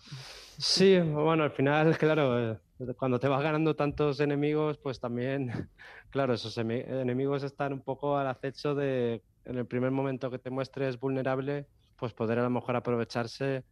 [0.59, 2.59] sí, bueno, al final, claro, eh,
[2.97, 5.51] cuando te vas ganando tantos enemigos, pues también,
[6.11, 10.51] claro, esos enemigos están un poco al acecho de, en el primer momento que te
[10.51, 11.67] muestres vulnerable,
[11.97, 13.65] pues poder a lo mejor aprovecharse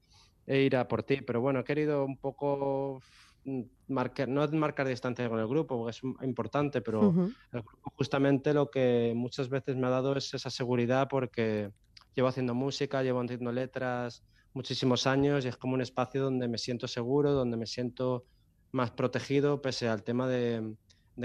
[0.47, 1.21] e ir a por ti.
[1.21, 3.03] Pero bueno, he querido un poco
[3.45, 7.15] mm, marcar, no marcar distancia con el grupo, porque es importante, pero
[7.53, 11.71] el grupo justamente lo que muchas veces me ha dado es esa seguridad porque
[12.15, 16.59] llevo haciendo música, llevo haciendo letras muchísimos años y es como un espacio donde me
[16.59, 18.25] siento seguro, donde me siento
[18.73, 20.77] más protegido pese al tema de,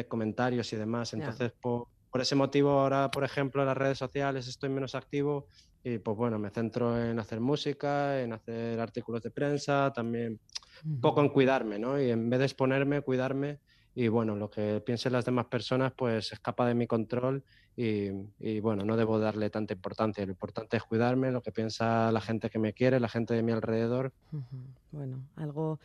[0.08, 1.14] comentarios y demás.
[1.14, 5.48] Entonces, por, por, ese motivo ahora, por ejemplo, en las redes sociales estoy menos activo
[5.84, 10.40] y pues bueno, me centro en hacer música, en hacer artículos de prensa, también
[10.86, 12.02] un poco en cuidarme, ¿no?
[12.02, 13.60] Y en vez de exponerme, cuidarme
[13.96, 17.44] y bueno, lo que piensen las demás personas pues escapa de mi control
[17.80, 20.26] y, y, bueno, no debo darle tanta importancia.
[20.26, 23.44] Lo importante es cuidarme, lo que piensa la gente que me quiere, la gente de
[23.44, 24.12] mi alrededor.
[24.92, 25.80] Bueno, algo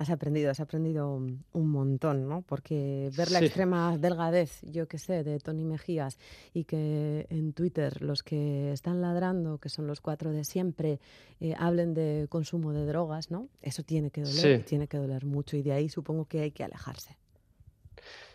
[0.00, 2.40] Has aprendido, has aprendido un montón, ¿no?
[2.40, 6.16] Porque ver la extrema delgadez, yo qué sé, de Tony Mejías
[6.54, 11.00] y que en Twitter los que están ladrando, que son los cuatro de siempre,
[11.38, 13.50] eh, hablen de consumo de drogas, ¿no?
[13.60, 16.64] Eso tiene que doler, tiene que doler mucho y de ahí supongo que hay que
[16.64, 17.18] alejarse.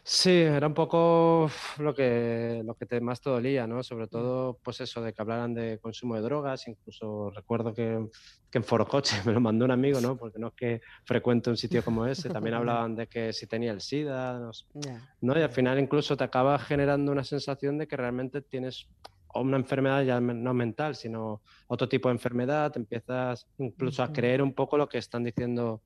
[0.07, 1.49] Sí, era un poco
[1.79, 3.81] lo que, lo que te más te dolía, ¿no?
[3.81, 6.67] Sobre todo, pues eso, de que hablaran de consumo de drogas.
[6.67, 8.07] Incluso recuerdo que,
[8.51, 10.15] que en Forocoche me lo mandó un amigo, ¿no?
[10.15, 12.29] Porque no es que frecuente un sitio como ese.
[12.29, 14.39] También hablaban de que si tenía el SIDA,
[15.21, 15.39] ¿no?
[15.39, 18.87] Y al final incluso te acaba generando una sensación de que realmente tienes
[19.33, 22.71] una enfermedad ya no mental, sino otro tipo de enfermedad.
[22.71, 25.81] Te empiezas incluso a creer un poco lo que están diciendo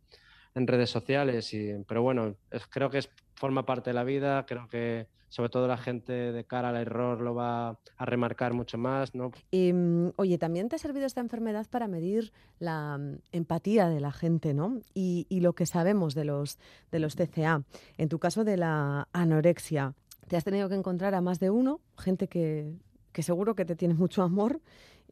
[0.56, 1.54] en redes sociales.
[1.54, 2.36] Y, pero bueno,
[2.70, 6.44] creo que es forma parte de la vida, creo que sobre todo la gente de
[6.44, 9.32] cara al error lo va a remarcar mucho más, ¿no?
[9.52, 14.00] Y, mm, oye, también te ha servido esta enfermedad para medir la mm, empatía de
[14.00, 14.82] la gente, ¿no?
[14.94, 16.58] Y, lo que sabemos de los,
[16.92, 17.64] de los TCA.
[17.98, 19.94] En tu caso de la anorexia,
[20.28, 22.74] te has tenido que encontrar a más de uno, gente que,
[23.12, 24.62] que seguro que te tiene mucho amor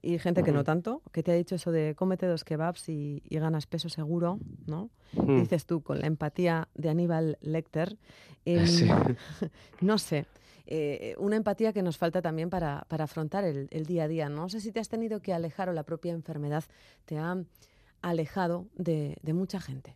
[0.01, 3.21] y gente que no tanto, que te ha dicho eso de cómete dos kebabs y,
[3.29, 4.89] ganas peso seguro, ¿no?
[5.13, 5.41] Mm.
[5.41, 7.97] Dices tú, con la empatía de Aníbal Lecter.
[8.45, 8.65] Em,
[9.81, 10.25] no sé,
[10.67, 14.29] eh, una empatía que nos falta también para, afrontar el, día a día.
[14.29, 16.63] No sé si te has tenido que alejar o la propia enfermedad
[17.05, 17.37] te ha
[18.01, 19.95] alejado de, de mucha gente.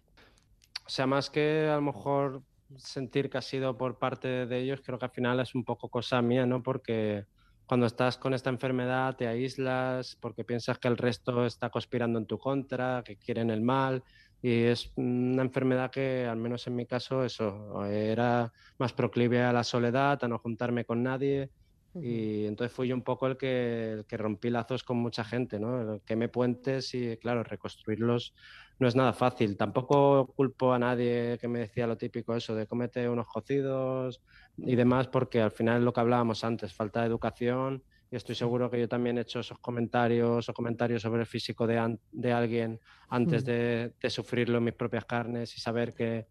[0.85, 2.41] O sea, más que a lo mejor
[2.77, 5.89] sentir que ha sido por parte de ellos, creo que al final es un poco
[5.89, 6.63] cosa mía, ¿no?
[6.63, 7.25] Porque
[7.72, 12.26] cuando estás con esta enfermedad te aíslas porque piensas que el resto está conspirando en
[12.26, 14.03] tu contra, que quieren el mal.
[14.41, 19.53] Y es una enfermedad que, al menos en mi caso, eso, era más proclive a
[19.53, 21.49] la soledad, a no juntarme con nadie.
[21.93, 25.59] Y entonces fui yo un poco el que, el que rompí lazos con mucha gente,
[25.59, 26.01] ¿no?
[26.05, 28.33] Que me puentes y, claro, reconstruirlos
[28.79, 29.57] no es nada fácil.
[29.57, 34.23] Tampoco culpo a nadie que me decía lo típico, eso de cómete unos cocidos
[34.57, 37.83] y demás, porque al final es lo que hablábamos antes, falta de educación.
[38.09, 41.67] Y estoy seguro que yo también he hecho esos comentarios o comentarios sobre el físico
[41.67, 42.79] de, de alguien
[43.09, 46.27] antes de, de, sufrirlo en mis propias carnes y saber que,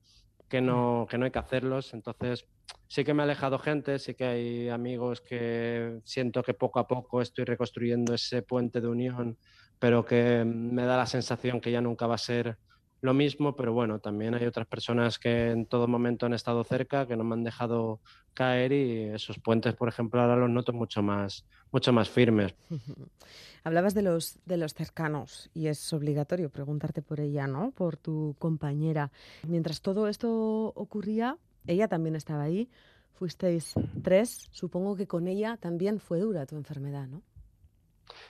[0.48, 1.94] que, no, que no hay que hacerlos.
[1.94, 2.46] Entonces,
[2.88, 6.86] sí que me ha alejado gente, sí que hay amigos que siento que poco a
[6.86, 9.38] poco estoy reconstruyendo ese puente de unión
[9.80, 12.58] pero que me da la sensación que ya nunca va a ser
[13.00, 17.06] lo mismo, pero bueno, también hay otras personas que en todo momento han estado cerca,
[17.06, 18.00] que no me han dejado
[18.34, 22.54] caer y esos puentes, por ejemplo, ahora los noto mucho más, mucho más firmes.
[23.64, 27.70] Hablabas de los, de los cercanos y es obligatorio preguntarte por ella, ¿no?
[27.72, 29.10] Por tu compañera.
[29.46, 32.68] Mientras todo esto ocurría, ella también estaba ahí.
[33.12, 34.48] Fuisteis tres.
[34.50, 37.22] Supongo que con ella también fue dura tu enfermedad, ¿no?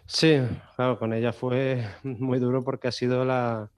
[0.07, 0.41] Sí,
[0.77, 3.71] claro, con ella fue muy duro porque ha sido la,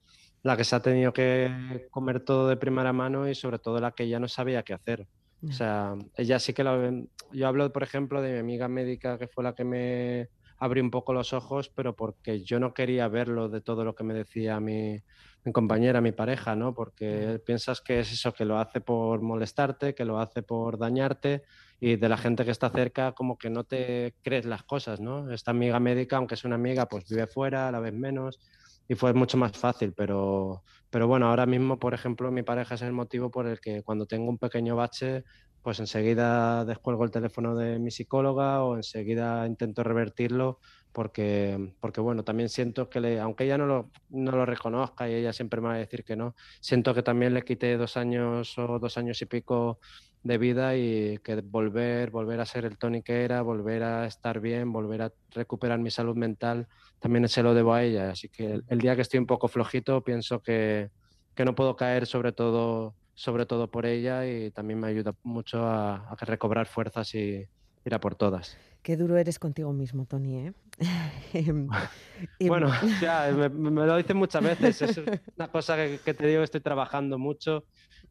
[0.57, 4.07] que se ha tenido que comer todo de primera mano y sobre todo la que
[4.07, 5.07] ya no sabía qué hacer.
[5.47, 7.05] O sea, ella sí que lo...
[7.33, 10.29] Yo hablo, por ejemplo, de mi amiga médica que fue la que me
[10.63, 14.05] abrió un poco los ojos, pero porque yo no quería verlo de todo lo que
[14.05, 14.97] me decía mi,
[15.43, 16.73] mi compañera, mi pareja, ¿no?
[16.73, 21.43] Porque piensas que es eso, que lo hace por molestarte, que lo hace por dañarte
[21.81, 25.29] y de la gente que está cerca como que no te crees las cosas, ¿no?
[25.31, 28.39] Esta amiga médica, aunque es una amiga, pues vive fuera, a la vez menos
[28.87, 32.81] y fue mucho más fácil, pero, pero bueno, ahora mismo, por ejemplo, mi pareja es
[32.81, 35.23] el motivo por el que cuando tengo un pequeño bache,
[35.63, 40.59] pues enseguida descuelgo el teléfono de mi psicóloga o enseguida intento revertirlo
[40.91, 45.15] porque, porque bueno, también siento que, le, aunque ella no lo, no lo reconozca y
[45.15, 48.57] ella siempre me va a decir que no, siento que también le quité dos años
[48.59, 49.79] o dos años y pico
[50.23, 54.39] de vida y que volver, volver a ser el Tony que era, volver a estar
[54.39, 56.67] bien, volver a recuperar mi salud mental,
[56.99, 58.11] también se lo debo a ella.
[58.11, 60.89] Así que el, día que estoy un poco flojito, pienso que,
[61.35, 65.65] que, no puedo caer sobre todo, sobre todo por ella y también me ayuda mucho
[65.65, 67.47] a, a recobrar fuerzas y,
[67.85, 68.57] ir a por todas.
[68.81, 70.53] Qué duro eres contigo mismo, Tony, ¿eh?
[71.33, 71.69] Em,
[72.39, 74.81] em, Bueno, ya, me, me lo dicen muchas veces.
[74.81, 74.97] Es
[75.37, 77.65] una cosa que, que te digo estoy trabajando mucho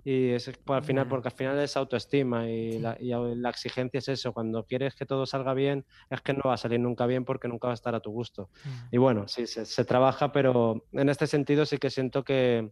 [0.05, 2.79] y es por al final, porque al final es autoestima y, Sí.
[2.81, 4.33] la, y la exigencia es eso.
[4.33, 7.49] Cuando quieres que todo salga bien, es que no va a salir nunca bien porque
[7.49, 8.51] nunca va a estar a tu gusto.
[8.91, 12.71] Y bueno, sí, se, se trabaja, pero en este sentido sí que siento que,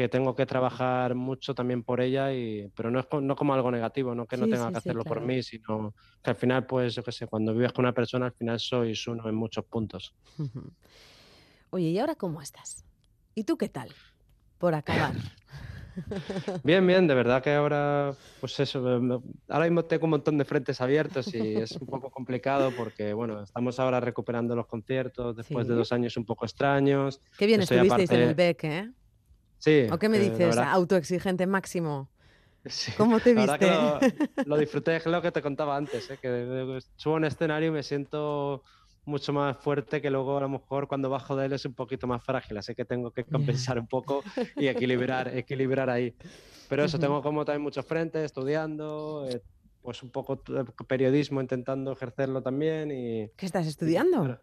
[0.00, 3.70] que tengo que trabajar mucho también por ella, y, pero no, es no como algo
[3.70, 6.64] negativo, no que no Sí, tenga sí, que hacerlo por mí, sino que al final,
[6.64, 9.66] pues yo qué sé, cuando vives con una persona, al final sois uno en muchos
[9.66, 10.14] puntos.
[11.72, 12.82] Oye, ¿y ahora cómo estás?
[13.34, 13.90] ¿Y tú qué tal?
[14.56, 15.12] Por acabar.
[16.64, 18.78] Bien, bien, de verdad que ahora, pues eso,
[19.48, 23.42] ahora mismo tengo un montón de frentes abiertos y es un poco complicado porque, bueno,
[23.42, 27.20] estamos ahora recuperando los conciertos después de dos años un poco extraños.
[27.36, 28.90] Qué bien Estoy estuvisteis en el BEC, ¿eh?
[29.60, 29.86] Sí.
[29.92, 30.38] ¿O qué me la dices?
[30.38, 32.08] verdad- Autoexigente máximo.
[32.66, 34.44] Sí, ¿Cómo te la verdad que viste?
[34.44, 36.18] lo, lo disfruté, es lo que te contaba antes, ¿eh?
[36.20, 38.62] que eh, subo un escenario y me siento
[39.06, 42.06] mucho más fuerte que luego a lo mejor cuando bajo de él es un poquito
[42.06, 44.22] más frágil, así que tengo que compensar un poco
[44.56, 46.14] y equilibrar, equilibrar ahí.
[46.68, 49.40] Pero eso, tengo como también muchos frentes, estudiando, eh,
[49.80, 50.52] pues un poco t-
[50.86, 53.26] periodismo, intentando ejercerlo también y...
[53.36, 54.38] ¿Qué estás estudiando?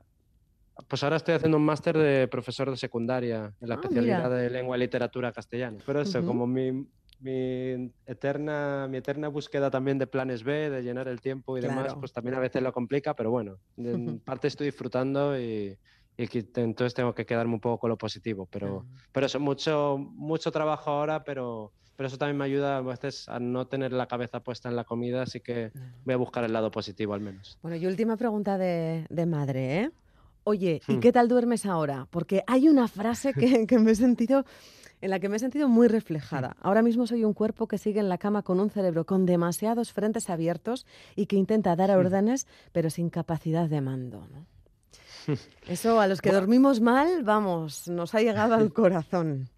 [0.88, 4.30] Pues ahora estoy haciendo un máster de profesor de secundaria en la Ah, especialidad mira.
[4.30, 5.82] de lengua y literatura castellana.
[5.86, 6.26] Pero eso, Ujú.
[6.26, 6.72] como mi,
[7.20, 11.96] mi eterna, mi eterna búsqueda también de planes B, de llenar el tiempo y demás,
[11.96, 12.00] Claro.
[12.00, 15.78] pues también a veces lo complica, pero bueno, en parte estoy disfrutando y,
[16.16, 18.48] y que entonces tengo que quedarme un poco con lo positivo.
[18.52, 23.28] Pero, pero eso, mucho, mucho trabajo ahora, pero, pero eso también me ayuda a veces
[23.28, 25.72] a no tener la cabeza puesta en la comida, así que
[26.06, 27.60] voy a buscar el lado positivo al menos.
[27.62, 29.92] Bueno, y última pregunta de, de madre, ¿eh?
[30.48, 31.00] Oye, ¿y Hmm.
[31.02, 32.08] qué tal duermes ahora?
[32.10, 34.46] Porque hay una frase que, que me he sentido,
[35.02, 36.56] en la que me he sentido muy reflejada.
[36.62, 39.92] Ahora mismo soy un cuerpo que sigue en la cama con un cerebro con demasiados
[39.92, 40.86] frentes abiertos
[41.18, 44.46] y que intenta dar órdenes, pero sin capacidad de mando, ¿no?
[45.68, 49.50] Eso a los que dormimos mal, vamos, nos ha llegado al corazón.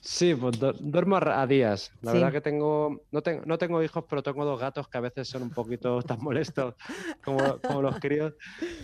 [0.00, 1.90] Sí, pues du- duermo a, días.
[2.02, 2.18] La Sí.
[2.18, 5.28] verdad que tengo no, tengo, no tengo hijos, pero tengo dos gatos que a veces
[5.28, 6.74] son un poquito tan molestos
[7.24, 8.34] como, como los críos.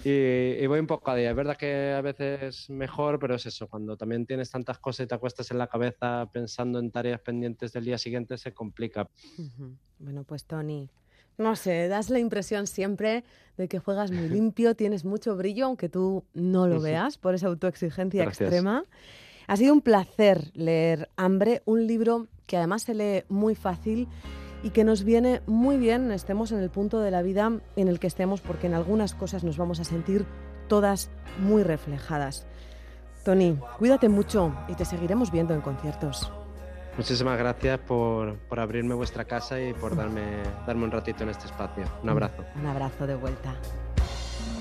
[0.03, 1.31] Y, y voy un poco a días.
[1.31, 5.09] Es verdad que a veces mejor, pero es eso, cuando también tienes tantas cosas y
[5.09, 9.07] te acuestas en la cabeza pensando en tareas pendientes del día siguiente, se complica.
[9.99, 10.89] Bueno, pues Tony,
[11.37, 13.25] no sé, das la impresión siempre
[13.59, 17.49] de que juegas muy limpio, tienes mucho brillo, aunque tú no lo veas por esa
[17.49, 18.49] autoexigencia Gracias.
[18.49, 18.85] extrema.
[19.47, 24.09] Ha sido un placer leer Hambre, un libro que además se lee muy fácil
[24.63, 27.99] y que nos viene muy bien, estemos en el punto de la vida en el
[27.99, 30.27] que estemos, porque en algunas cosas nos vamos a sentir
[30.69, 31.11] todas
[31.41, 32.47] muy reflejadas.
[33.25, 36.33] Tony, cuídate mucho y te seguiremos viendo en conciertos.
[36.97, 41.47] Muchísimas gracias por, por abrirme vuestra casa y por darme, darme un ratito en este
[41.47, 41.85] espacio.
[42.03, 42.45] Un abrazo.
[42.57, 43.55] Un abrazo de vuelta.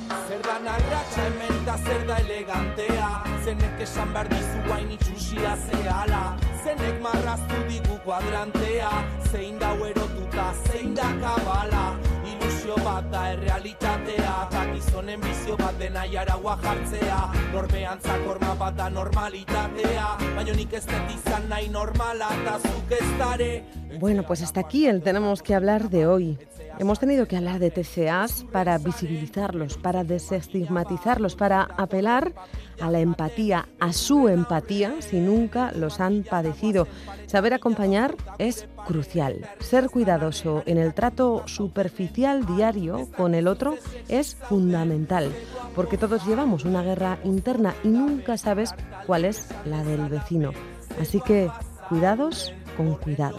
[0.10, 3.10] Zer da narratxa hemen da zer da elegantea.
[3.45, 6.22] Zenek esan behar dizu guain itxusia zehala.
[6.64, 8.89] Zenek marraztu digu kuadrantea.
[9.32, 11.84] Zein da erotuta, zein da kabala.
[12.32, 14.36] Ilusio bat da errealitatea.
[14.49, 17.20] Ta gizonen bizio bat dena jaragua jartzea.
[17.53, 20.07] Norbean zakorma bat da normalitatea.
[20.36, 25.01] Baina nik ez dut izan nahi normala Ta zuk ez Bueno, pues hasta aquí el
[25.01, 26.38] tenemos que hablar de hoy.
[26.80, 32.34] Hemos tenido que hablar de TCAs para visibilizarlos, para desestigmatizarlos, para apelar
[32.80, 36.88] a la empatía, a su empatía, si nunca los han padecido.
[37.25, 39.45] Saber acompañar es crucial.
[39.59, 43.75] Ser cuidadoso en el trato superficial diario con el otro
[44.07, 45.34] es fundamental,
[45.75, 48.73] porque todos llevamos una guerra interna y nunca sabes
[49.05, 50.53] cuál es la del vecino.
[51.01, 51.51] Así que
[51.89, 53.38] cuidados con cuidado.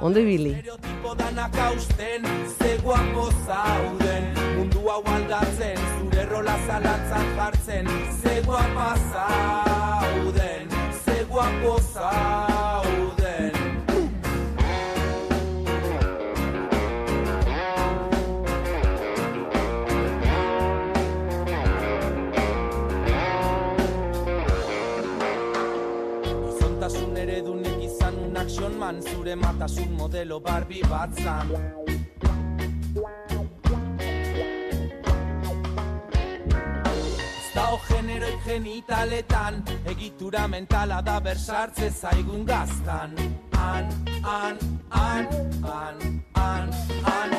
[0.00, 0.62] onde bilili,
[2.58, 7.86] ze guapo zauden, mundu agualdatzen, zure rola zalantsa hartzen,
[8.20, 10.68] ze guapo zauden,
[11.04, 11.24] ze
[29.34, 31.50] matasun modelo Barbie bat zan.
[37.34, 43.16] Ez dago generoik genitaletan Egitura mentala da bersartze zaigun gaztan.
[43.58, 43.88] An,
[44.24, 44.58] an,
[44.90, 45.26] an,
[45.62, 46.04] an,
[46.34, 46.70] an,
[47.14, 47.34] an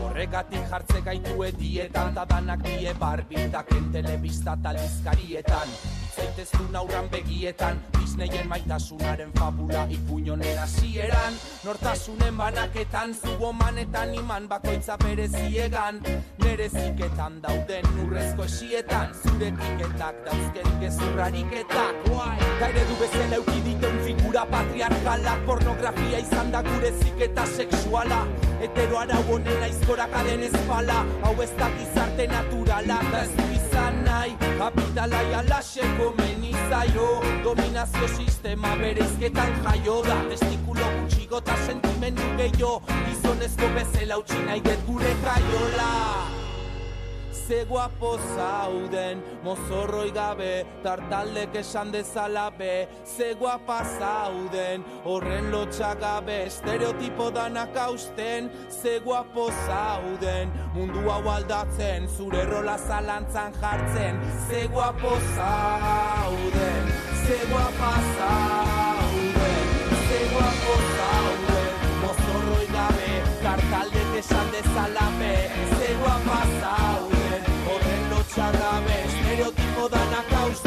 [0.00, 7.80] Horregatik jartze gaitu edietan Ta danak die barbitaken telebista talizkarietan Zaiteztu aurran begietan.
[7.98, 11.34] Disneyen maitasunaren fabula Ipuñonen hasieran.
[11.64, 16.00] Nortasunen banaketan Zubo manetan iman bakoitza bereziegan.
[16.44, 19.14] Nere ziketan dauden urrezko esietan.
[19.22, 21.94] Zure kiketak dauzken gezurrariketak
[22.60, 25.36] Ta eredu bezala eukiditen figura patriarkala.
[25.46, 28.26] Pornografia izan da gure ziketa sexuala.
[28.60, 31.02] Hetero arau honen aizkorak aden espala.
[31.24, 34.03] Hau ez da gizarte naturala Da ez du izan
[34.64, 37.08] Kapitala jalaseko menizaio
[37.44, 40.16] Dominazio sistema bereizketan jaio da.
[40.30, 42.70] Testikulo gutxigo eta sentimendu gehiago.
[43.10, 45.90] Gizonezko bezala utzi nahi dut gure kaiola
[47.48, 56.38] Ze guapo zauden, mozorroi gabe, tartaldek esan dezala be Ze guapa zauden, horren lotxak gabe,
[56.46, 65.12] estereotipo danak hausten Ze guapo zauden, mundu hau aldatzen, zure rola zalantzan jartzen Ze guapo
[65.36, 66.88] zauden,
[67.26, 69.68] ze guapa zauden,
[70.06, 71.68] ze guapo zauden
[72.06, 75.34] Mozorroi gabe, tartaldek esan dezala be
[78.34, 80.63] Xa dame estereotipo da na causa